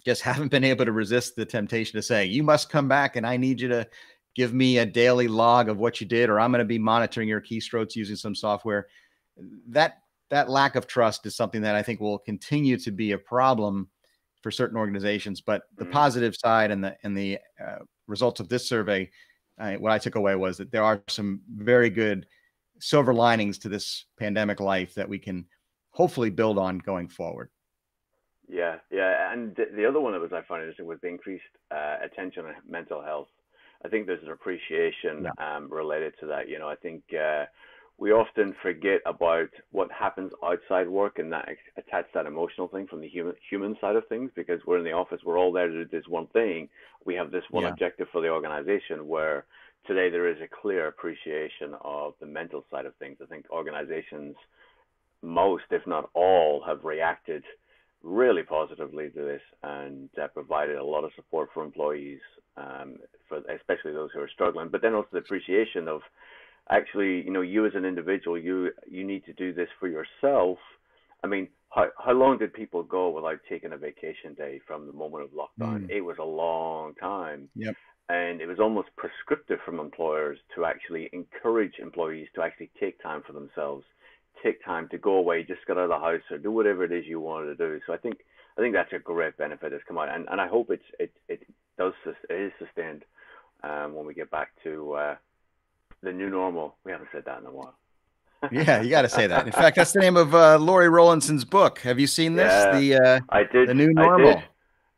just 0.04 0.22
haven't 0.22 0.48
been 0.48 0.64
able 0.64 0.84
to 0.84 0.92
resist 0.92 1.36
the 1.36 1.44
temptation 1.44 1.96
to 1.96 2.02
say 2.02 2.24
you 2.24 2.42
must 2.42 2.70
come 2.70 2.88
back 2.88 3.16
and 3.16 3.26
i 3.26 3.36
need 3.36 3.60
you 3.60 3.68
to 3.68 3.86
give 4.34 4.52
me 4.52 4.78
a 4.78 4.86
daily 4.86 5.28
log 5.28 5.68
of 5.68 5.78
what 5.78 6.00
you 6.00 6.06
did 6.06 6.28
or 6.28 6.40
i'm 6.40 6.50
going 6.50 6.58
to 6.58 6.64
be 6.64 6.78
monitoring 6.78 7.28
your 7.28 7.40
keystrokes 7.40 7.96
using 7.96 8.16
some 8.16 8.34
software 8.34 8.86
that 9.68 9.98
that 10.30 10.48
lack 10.48 10.74
of 10.74 10.86
trust 10.86 11.26
is 11.26 11.36
something 11.36 11.62
that 11.62 11.74
i 11.74 11.82
think 11.82 12.00
will 12.00 12.18
continue 12.18 12.76
to 12.76 12.90
be 12.90 13.12
a 13.12 13.18
problem 13.18 13.88
for 14.44 14.50
certain 14.50 14.76
organizations. 14.76 15.40
But 15.40 15.62
the 15.78 15.84
mm-hmm. 15.84 15.92
positive 15.94 16.36
side 16.36 16.70
and 16.70 16.84
the 16.84 16.94
and 17.02 17.16
the 17.16 17.38
uh, 17.58 17.78
results 18.06 18.38
of 18.40 18.48
this 18.48 18.68
survey, 18.68 19.10
uh, 19.58 19.72
what 19.74 19.90
I 19.90 19.98
took 19.98 20.16
away 20.16 20.36
was 20.36 20.58
that 20.58 20.70
there 20.70 20.84
are 20.84 21.02
some 21.08 21.40
very 21.56 21.88
good 21.88 22.26
silver 22.78 23.14
linings 23.14 23.58
to 23.60 23.70
this 23.70 24.04
pandemic 24.18 24.60
life 24.60 24.94
that 24.94 25.08
we 25.08 25.18
can 25.18 25.46
hopefully 25.90 26.28
build 26.28 26.58
on 26.58 26.76
going 26.78 27.08
forward. 27.08 27.48
Yeah, 28.48 28.76
yeah, 28.90 29.32
and 29.32 29.56
the 29.56 29.86
other 29.86 30.00
one 30.00 30.12
that 30.12 30.20
was 30.20 30.32
I 30.32 30.42
found 30.42 30.62
interesting 30.62 30.86
was 30.86 30.98
the 31.00 31.08
increased 31.08 31.44
uh, 31.70 31.96
attention 32.04 32.44
on 32.46 32.54
mental 32.68 33.02
health. 33.02 33.28
I 33.84 33.88
think 33.88 34.06
there's 34.06 34.22
an 34.22 34.30
appreciation 34.30 35.26
Yeah. 35.26 35.56
um, 35.56 35.70
related 35.70 36.14
to 36.20 36.26
that. 36.26 36.48
You 36.48 36.58
know, 36.58 36.68
I 36.68 36.76
think 36.76 37.02
uh, 37.14 37.46
we 37.98 38.12
often 38.12 38.54
forget 38.62 39.00
about 39.06 39.48
what 39.72 39.90
happens 39.92 40.32
outside 40.44 40.88
work 40.88 41.18
and 41.18 41.32
that 41.32 41.48
attach 41.76 42.06
that 42.14 42.26
emotional 42.26 42.68
thing 42.68 42.86
from 42.86 43.00
the 43.00 43.08
human 43.08 43.34
human 43.48 43.76
side 43.80 43.96
of 43.96 44.06
things 44.08 44.30
because 44.34 44.60
we're 44.66 44.78
in 44.78 44.84
the 44.84 44.92
office, 44.92 45.20
we're 45.24 45.38
all 45.38 45.52
there 45.52 45.68
to 45.68 45.84
do 45.84 45.90
this 45.90 46.08
one 46.08 46.26
thing. 46.28 46.68
We 47.04 47.14
have 47.14 47.30
this 47.30 47.44
one 47.50 47.64
Yeah. 47.64 47.70
objective 47.70 48.08
for 48.10 48.20
the 48.20 48.28
organization. 48.28 49.06
Where 49.08 49.46
today 49.86 50.10
there 50.10 50.28
is 50.28 50.40
a 50.42 50.48
clear 50.48 50.88
appreciation 50.88 51.74
of 51.82 52.14
the 52.20 52.26
mental 52.26 52.64
side 52.70 52.86
of 52.86 52.94
things. 52.96 53.18
I 53.22 53.26
think 53.26 53.46
organizations, 53.50 54.36
most 55.22 55.64
if 55.70 55.86
not 55.86 56.10
all, 56.14 56.62
have 56.66 56.84
reacted 56.84 57.44
really 58.04 58.42
positively 58.42 59.08
to 59.08 59.24
this 59.24 59.40
and 59.62 60.10
uh, 60.22 60.28
provided 60.28 60.76
a 60.76 60.84
lot 60.84 61.04
of 61.04 61.10
support 61.16 61.48
for 61.52 61.64
employees, 61.64 62.20
um, 62.56 62.96
for 63.28 63.38
especially 63.38 63.92
those 63.92 64.10
who 64.14 64.20
are 64.20 64.28
struggling. 64.28 64.68
But 64.68 64.82
then 64.82 64.94
also 64.94 65.08
the 65.12 65.18
appreciation 65.18 65.88
of 65.88 66.02
actually, 66.70 67.22
you 67.22 67.30
know, 67.30 67.40
you 67.40 67.66
as 67.66 67.72
an 67.74 67.84
individual, 67.84 68.38
you 68.38 68.70
you 68.88 69.04
need 69.04 69.24
to 69.24 69.32
do 69.32 69.52
this 69.52 69.68
for 69.80 69.88
yourself. 69.88 70.58
I 71.22 71.26
mean, 71.26 71.48
how 71.70 71.86
how 71.98 72.12
long 72.12 72.38
did 72.38 72.52
people 72.52 72.82
go 72.82 73.08
without 73.08 73.40
taking 73.48 73.72
a 73.72 73.76
vacation 73.76 74.34
day 74.34 74.60
from 74.66 74.86
the 74.86 74.92
moment 74.92 75.24
of 75.24 75.30
lockdown? 75.30 75.86
Mm. 75.86 75.90
It 75.90 76.02
was 76.02 76.16
a 76.20 76.24
long 76.24 76.94
time. 76.94 77.48
Yep. 77.56 77.74
And 78.10 78.42
it 78.42 78.46
was 78.46 78.60
almost 78.60 78.88
prescriptive 78.98 79.60
from 79.64 79.80
employers 79.80 80.38
to 80.54 80.66
actually 80.66 81.08
encourage 81.14 81.78
employees 81.78 82.28
to 82.34 82.42
actually 82.42 82.70
take 82.78 83.02
time 83.02 83.22
for 83.26 83.32
themselves, 83.32 83.86
take 84.44 84.64
time 84.64 84.88
to 84.90 84.98
go 84.98 85.14
away, 85.14 85.42
just 85.42 85.66
get 85.66 85.76
out 85.78 85.84
of 85.84 85.88
the 85.88 85.98
house 85.98 86.20
or 86.30 86.38
do 86.38 86.50
whatever 86.52 86.84
it 86.84 86.92
is 86.92 87.04
you 87.06 87.18
wanted 87.20 87.46
to 87.46 87.54
do. 87.56 87.80
So 87.86 87.92
I 87.94 87.96
think 87.96 88.18
I 88.56 88.60
think 88.60 88.74
that's 88.74 88.92
a 88.92 88.98
great 88.98 89.36
benefit 89.36 89.72
that's 89.72 89.82
come 89.88 89.98
out, 89.98 90.08
and, 90.14 90.28
and 90.30 90.40
I 90.40 90.46
hope 90.46 90.70
it's 90.70 90.84
it 91.00 91.12
it 91.28 91.42
does 91.78 91.94
it 92.06 92.32
is 92.32 92.52
sustained 92.58 93.04
um, 93.64 93.94
when 93.94 94.06
we 94.06 94.14
get 94.14 94.30
back 94.30 94.50
to 94.62 94.92
uh, 94.92 95.14
the 96.02 96.12
new 96.12 96.30
normal. 96.30 96.76
We 96.84 96.92
haven't 96.92 97.08
said 97.12 97.24
that 97.24 97.40
in 97.40 97.46
a 97.46 97.50
while. 97.50 97.74
Yeah, 98.52 98.82
you 98.82 98.90
got 98.90 99.02
to 99.02 99.08
say 99.08 99.26
that. 99.26 99.46
In 99.46 99.52
fact, 99.52 99.76
that's 99.76 99.92
the 99.92 100.00
name 100.00 100.18
of 100.18 100.34
uh, 100.34 100.58
Laurie 100.58 100.90
Rollinson's 100.90 101.46
book. 101.46 101.78
Have 101.78 101.98
you 101.98 102.06
seen 102.06 102.34
this? 102.34 102.52
Yeah. 102.52 102.78
The 102.78 102.94
uh, 102.96 103.20
I 103.30 103.44
did. 103.44 103.70
the 103.70 103.74
new 103.74 103.88
I 103.96 104.02
normal. 104.02 104.34
did. 104.34 104.44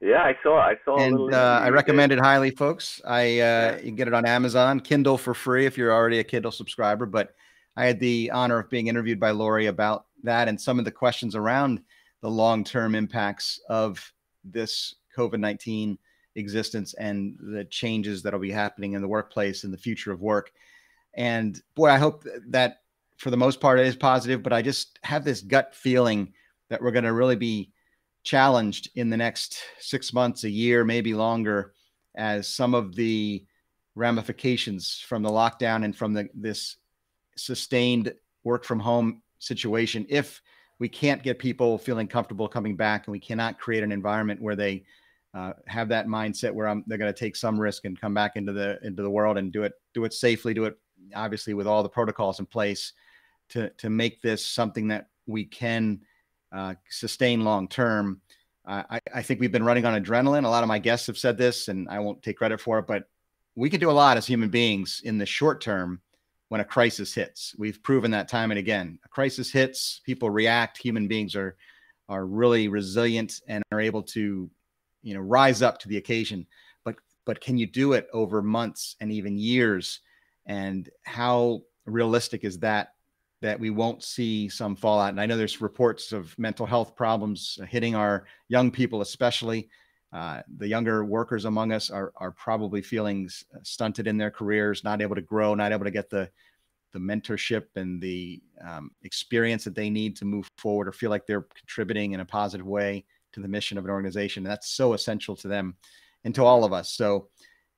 Yeah, 0.01 0.23
I 0.23 0.35
saw. 0.43 0.59
I 0.59 0.75
saw. 0.85 0.99
a 0.99 1.03
and 1.03 1.33
uh, 1.33 1.61
I 1.63 1.71
recommend 1.71 2.11
it 2.11 2.19
highly, 2.19 2.51
folks. 2.51 3.01
I 3.07 3.21
uh, 3.21 3.25
Yeah. 3.25 3.77
you 3.77 3.83
can 3.85 3.95
get 3.95 4.09
it 4.09 4.15
on 4.15 4.27
Amazon, 4.27 4.81
Kindle 4.81 5.17
for 5.17 5.33
free 5.33 5.65
if 5.65 5.79
you're 5.79 5.93
already 5.93 6.19
a 6.19 6.25
Kindle 6.25 6.51
subscriber. 6.51 7.07
But 7.07 7.35
I 7.77 7.87
had 7.87 8.01
the 8.01 8.31
honor 8.31 8.59
of 8.59 8.71
being 8.71 8.87
interviewed 8.87 9.21
by 9.21 9.31
Lori 9.31 9.67
about 9.67 10.07
that 10.23 10.49
and 10.49 10.61
some 10.61 10.79
of 10.79 10.85
the 10.85 10.91
questions 10.91 11.35
around 11.35 11.83
the 12.23 12.31
long-term 12.31 12.95
impacts 12.95 13.61
of 13.69 14.13
this 14.45 14.95
COVID 15.17 15.39
nineteen 15.39 15.99
existence 16.35 16.95
and 16.95 17.37
the 17.39 17.65
changes 17.65 18.23
that'll 18.23 18.41
be 18.41 18.51
happening 18.51 18.93
in 18.93 19.03
the 19.03 19.09
workplace 19.09 19.65
and 19.65 19.73
the 19.73 19.79
future 19.79 20.13
of 20.13 20.21
work. 20.21 20.53
And 21.15 21.61
boy, 21.75 21.89
I 21.89 21.99
hope 21.99 22.25
that 22.49 22.83
for 23.17 23.31
the 23.31 23.37
most 23.37 23.61
part 23.61 23.81
it 23.81 23.87
is 23.87 23.97
positive. 23.97 24.43
But 24.43 24.53
I 24.53 24.61
just 24.61 24.99
have 25.03 25.25
this 25.25 25.41
gut 25.41 25.75
feeling 25.75 26.33
that 26.69 26.83
we're 26.83 26.91
going 26.91 27.05
to 27.05 27.13
really 27.13 27.37
be 27.37 27.73
challenged 28.23 28.91
in 28.97 29.09
the 29.09 29.17
next 29.17 29.63
six 29.79 30.13
months, 30.13 30.45
a 30.45 30.51
year, 30.51 30.85
maybe 30.85 31.15
longer, 31.15 31.73
as 32.17 32.49
some 32.49 32.75
of 32.75 32.95
the 32.95 33.47
ramifications 33.95 35.03
from 35.07 35.23
the 35.23 35.31
lockdown 35.31 35.85
and 35.85 35.97
from 35.97 36.13
the, 36.13 36.29
this 36.35 36.77
sustained 37.37 38.13
work 38.45 38.65
from 38.65 38.79
home 38.79 39.23
situation, 39.39 40.07
if 40.09 40.41
we 40.79 40.89
can't 40.89 41.23
get 41.23 41.39
people 41.39 41.79
feeling 41.79 42.07
comfortable 42.07 42.49
coming 42.49 42.77
back 42.77 43.07
and 43.07 43.13
we 43.13 43.21
cannot 43.21 43.59
create 43.59 43.83
an 43.83 43.93
environment 43.93 44.41
where 44.41 44.57
they 44.57 44.85
uh, 45.35 45.53
have 45.67 45.89
that 45.89 46.07
mindset 46.07 46.53
where 46.53 46.69
I'm, 46.69 46.85
they're 46.87 46.99
going 46.99 47.13
to 47.13 47.19
take 47.19 47.37
some 47.37 47.59
risk 47.59 47.85
and 47.85 48.01
come 48.01 48.15
back 48.15 48.37
into 48.37 48.53
the 48.53 48.79
into 48.83 49.03
the 49.03 49.11
world 49.11 49.37
and 49.37 49.53
do 49.53 49.65
it 49.65 49.73
do 49.95 50.05
it 50.05 50.13
safely, 50.13 50.55
do 50.55 50.65
it 50.65 50.79
obviously 51.15 51.55
with 51.55 51.67
all 51.67 51.83
the 51.83 51.89
protocols 51.89 52.41
in 52.41 52.47
place 52.47 52.93
to 53.51 53.71
to 53.71 53.91
make 53.91 54.23
this 54.23 54.45
something 54.45 54.89
that 54.89 55.09
we 55.27 55.45
can 55.45 56.01
uh, 56.53 56.75
sustain 56.89 57.45
long 57.45 57.69
term. 57.69 58.21
I, 58.69 59.01
I 59.15 59.23
think 59.23 59.39
we've 59.39 59.53
been 59.53 59.63
running 59.63 59.85
on 59.85 60.03
adrenaline. 60.03 60.45
A 60.45 60.49
lot 60.49 60.65
of 60.65 60.69
my 60.69 60.81
guests 60.81 61.07
have 61.07 61.17
said 61.17 61.39
this, 61.39 61.69
and 61.69 61.89
I 61.89 62.01
won't 62.01 62.21
take 62.21 62.37
credit 62.37 62.61
for 62.61 62.81
it, 62.81 62.89
but 62.89 63.05
we 63.55 63.71
can 63.71 63.79
do 63.79 63.91
a 63.91 63.93
lot 63.93 64.17
as 64.17 64.27
human 64.27 64.49
beings 64.49 65.03
in 65.05 65.19
the 65.19 65.27
short 65.27 65.61
term 65.61 66.01
when 66.49 66.61
a 66.61 66.65
crisis 66.65 67.15
hits. 67.15 67.55
We've 67.59 67.83
proven 67.83 68.11
that 68.13 68.29
time 68.29 68.51
and 68.51 68.59
again. 68.59 68.99
A 69.05 69.09
crisis 69.09 69.51
hits, 69.51 70.01
people 70.05 70.31
react. 70.31 70.79
Human 70.79 71.09
beings 71.09 71.35
are 71.35 71.57
are 72.09 72.27
really 72.27 72.69
resilient 72.69 73.41
and 73.49 73.65
are 73.73 73.81
able 73.81 74.03
to, 74.03 74.49
you 75.03 75.15
know, 75.15 75.21
rise 75.21 75.61
up 75.61 75.79
to 75.81 75.89
the 75.89 75.97
occasion. 75.97 76.47
But 76.85 76.97
but 77.25 77.41
can 77.41 77.59
you 77.59 77.67
do 77.67 77.95
it 77.95 78.09
over 78.13 78.43
months 78.43 78.97
and 79.01 79.11
even 79.11 79.39
years? 79.39 80.01
And 80.47 80.89
how 81.05 81.63
realistic 81.85 82.45
is 82.45 82.59
that 82.61 82.93
that 83.43 83.61
we 83.61 83.71
won't 83.71 84.03
see 84.03 84.49
some 84.49 84.75
fallout. 84.75 85.11
And 85.11 85.21
I 85.21 85.27
know 85.27 85.37
there's 85.37 85.61
reports 85.61 86.13
of 86.13 86.37
mental 86.39 86.65
health 86.65 86.97
problems 86.97 87.59
hitting 87.69 87.95
our 87.95 88.25
young 88.49 88.71
people, 88.71 89.03
especially. 89.03 89.69
Uh, 90.17 90.41
the 90.57 90.67
younger 90.67 91.05
workers 91.05 91.45
among 91.45 91.73
us 91.73 91.91
are, 91.91 92.11
are 92.17 92.31
probably 92.31 92.81
feeling 92.81 93.29
stunted 93.63 94.07
in 94.07 94.17
their 94.17 94.31
careers, 94.31 94.83
not 94.83 95.03
able 95.03 95.15
to 95.15 95.21
grow, 95.21 95.55
not 95.55 95.73
able 95.73 95.85
to 95.85 95.91
get 95.91 96.09
the, 96.09 96.31
the 96.95 96.99
mentorship 96.99 97.65
and 97.77 98.01
the 98.01 98.41
um, 98.67 98.91
experience 99.03 99.63
that 99.65 99.75
they 99.75 99.91
need 99.91 100.17
to 100.17 100.25
move 100.25 100.51
forward 100.57 100.89
or 100.89 100.93
feel 100.93 101.11
like 101.11 101.27
they're 101.27 101.47
contributing 101.55 102.13
in 102.13 102.21
a 102.21 102.25
positive 102.25 102.67
way 102.67 103.05
to 103.33 103.41
the 103.41 103.49
mission 103.49 103.77
of 103.77 103.85
an 103.85 103.91
organization. 103.91 104.43
And 104.43 104.51
that's 104.51 104.71
so 104.71 104.95
essential 104.95 105.37
to 105.37 105.49
them 105.49 105.77
and 106.25 106.35
to 106.35 106.45
all 106.45 106.65
of 106.65 106.73
us. 106.73 106.95
So 106.95 107.29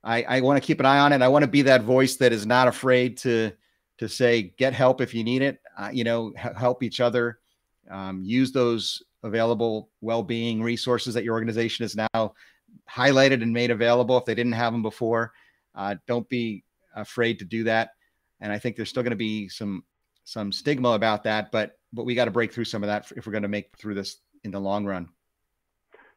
I, 0.05 0.23
I 0.23 0.41
want 0.41 0.63
to 0.63 0.67
keep 0.67 0.79
an 0.79 0.87
eye 0.87 1.01
on 1.01 1.13
it. 1.13 1.23
I 1.23 1.29
want 1.29 1.43
to 1.43 1.51
be 1.51 1.63
that 1.63 1.83
voice 1.83 2.19
that 2.19 2.33
is 2.33 2.47
not 2.47 2.69
afraid 2.69 3.17
to 3.19 3.51
to 3.99 4.09
say 4.09 4.55
get 4.57 4.75
help 4.75 5.01
if 5.01 5.13
you 5.13 5.25
need 5.25 5.43
it 5.43 5.61
uh, 5.77 5.91
you 5.93 6.05
know 6.05 6.33
help 6.37 6.85
each 6.85 7.01
other 7.01 7.41
um, 7.91 8.23
use 8.23 8.53
those 8.53 9.03
available 9.23 9.91
well-being 10.01 10.63
resources 10.63 11.15
that 11.15 11.25
your 11.25 11.35
organization 11.35 11.85
is 11.85 11.97
now 11.97 12.33
highlighted 12.91 13.43
and 13.43 13.53
made 13.53 13.71
available 13.71 14.17
if 14.17 14.25
they 14.25 14.35
didn't 14.35 14.53
have 14.53 14.73
them 14.73 14.83
before 14.83 15.33
uh, 15.75 15.95
don't 16.07 16.29
be 16.29 16.65
afraid 16.95 17.39
to 17.39 17.45
do 17.45 17.65
that 17.65 17.91
and 18.41 18.53
i 18.53 18.59
think 18.59 18.77
there's 18.77 18.89
still 18.89 19.03
going 19.03 19.11
to 19.11 19.17
be 19.17 19.49
some 19.49 19.83
some 20.25 20.53
stigma 20.53 20.91
about 20.91 21.23
that 21.25 21.51
but 21.51 21.73
but 21.93 22.05
we 22.05 22.15
got 22.15 22.27
to 22.27 22.31
break 22.31 22.53
through 22.53 22.65
some 22.65 22.83
of 22.83 22.89
that 22.89 23.11
if 23.17 23.27
we're 23.27 23.33
going 23.33 23.43
to 23.43 23.49
make 23.49 23.77
through 23.79 23.95
this 23.95 24.19
in 24.45 24.51
the 24.51 24.61
long 24.61 24.85
run 24.85 25.09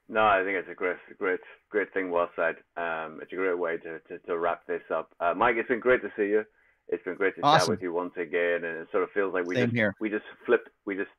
No, 0.10 0.26
I 0.26 0.44
think 0.44 0.58
it's 0.58 0.70
a 0.70 0.76
great, 0.76 0.98
great, 1.18 1.40
great 1.70 1.94
thing. 1.94 2.12
Well 2.12 2.30
said. 2.36 2.56
Um, 2.76 3.20
it's 3.22 3.32
a 3.32 3.36
great 3.38 3.58
way 3.58 3.78
to, 3.78 4.00
to, 4.10 4.20
to 4.28 4.38
wrap 4.38 4.68
this 4.68 4.82
up. 4.94 5.08
Uh, 5.22 5.34
Mike, 5.34 5.56
it's 5.58 5.70
been 5.70 5.80
great 5.80 6.02
to 6.02 6.12
see 6.18 6.28
you. 6.28 6.44
It's 6.90 7.04
been 7.06 7.16
great 7.16 7.36
to 7.38 7.42
chat 7.42 7.70
with 7.70 7.82
you 7.82 7.94
once 7.94 8.12
again, 8.18 8.66
and 8.66 8.76
it 8.82 8.90
sort 8.92 9.04
of 9.04 9.12
feels 9.12 9.34
like 9.34 9.46
we 9.46 9.56
Same 9.56 9.68
just 9.68 9.76
here. 9.76 9.96
we 10.02 10.10
just 10.10 10.26
flipped, 10.46 10.68
we 10.86 10.96
just 10.98 11.12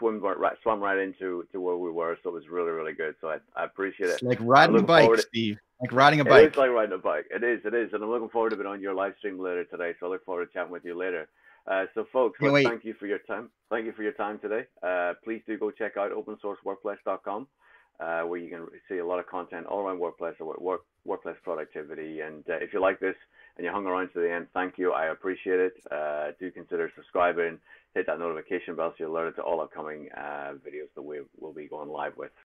swim 0.00 0.20
right, 0.20 0.56
swam 0.62 0.80
right 0.80 0.98
into 0.98 1.46
to 1.52 1.60
where 1.60 1.76
we 1.76 1.92
were. 1.92 2.18
So 2.24 2.30
it 2.30 2.32
was 2.32 2.48
really, 2.48 2.72
really 2.72 2.94
good. 2.94 3.14
So 3.20 3.28
I, 3.28 3.36
I 3.54 3.64
appreciate 3.64 4.10
it. 4.10 4.14
it's 4.14 4.22
like 4.22 4.40
riding 4.40 4.76
a 4.76 4.82
bike 4.82 5.10
to- 5.14 5.22
steve 5.22 5.58
like 5.80 5.92
riding 5.92 6.20
a 6.20 6.24
bike 6.24 6.50
is 6.50 6.56
like 6.56 6.70
riding 6.70 6.94
a 6.94 6.98
bike. 6.98 7.26
It 7.30 7.42
is, 7.42 7.60
it 7.64 7.72
is, 7.72 7.92
and 7.92 8.02
I'm 8.02 8.10
looking 8.10 8.28
forward 8.28 8.50
to 8.50 8.56
being 8.56 8.66
on 8.66 8.82
your 8.82 8.94
live 8.94 9.14
stream 9.18 9.38
later 9.38 9.64
today. 9.64 9.94
So 9.98 10.06
I 10.06 10.10
look 10.10 10.24
forward 10.24 10.46
to 10.46 10.52
chatting 10.52 10.72
with 10.72 10.84
you 10.84 10.96
later. 10.96 11.28
Uh, 11.66 11.84
so, 11.94 12.06
folks, 12.12 12.40
look, 12.40 12.62
thank 12.64 12.84
you 12.84 12.94
for 12.94 13.06
your 13.06 13.18
time. 13.20 13.48
Thank 13.70 13.86
you 13.86 13.92
for 13.92 14.02
your 14.02 14.12
time 14.12 14.38
today. 14.38 14.64
Uh, 14.82 15.14
please 15.24 15.42
do 15.46 15.56
go 15.58 15.70
check 15.70 15.96
out 15.96 16.10
opensourceworkplace.com, 16.10 17.46
uh, 17.98 18.22
where 18.22 18.40
you 18.40 18.50
can 18.50 18.66
see 18.88 18.98
a 18.98 19.06
lot 19.06 19.18
of 19.18 19.26
content 19.26 19.66
all 19.66 19.80
around 19.80 19.98
workplace 19.98 20.34
or 20.40 20.54
work, 20.58 20.82
workplace 21.04 21.36
productivity. 21.42 22.20
And 22.20 22.44
uh, 22.48 22.56
if 22.56 22.72
you 22.72 22.80
like 22.80 23.00
this 23.00 23.16
and 23.60 23.66
you 23.66 23.70
hung 23.70 23.84
around 23.84 24.08
to 24.14 24.20
the 24.20 24.32
end, 24.32 24.46
thank 24.54 24.78
you. 24.78 24.94
I 24.94 25.08
appreciate 25.08 25.60
it. 25.60 25.74
Uh, 25.90 26.28
do 26.40 26.50
consider 26.50 26.90
subscribing, 26.96 27.58
hit 27.94 28.06
that 28.06 28.18
notification 28.18 28.74
bell 28.74 28.88
so 28.92 28.94
you're 29.00 29.08
alerted 29.10 29.36
to 29.36 29.42
all 29.42 29.60
upcoming 29.60 30.08
uh, 30.16 30.54
videos 30.66 30.88
that 30.94 31.02
we 31.02 31.20
will 31.38 31.52
be 31.52 31.66
going 31.66 31.90
live 31.90 32.16
with. 32.16 32.30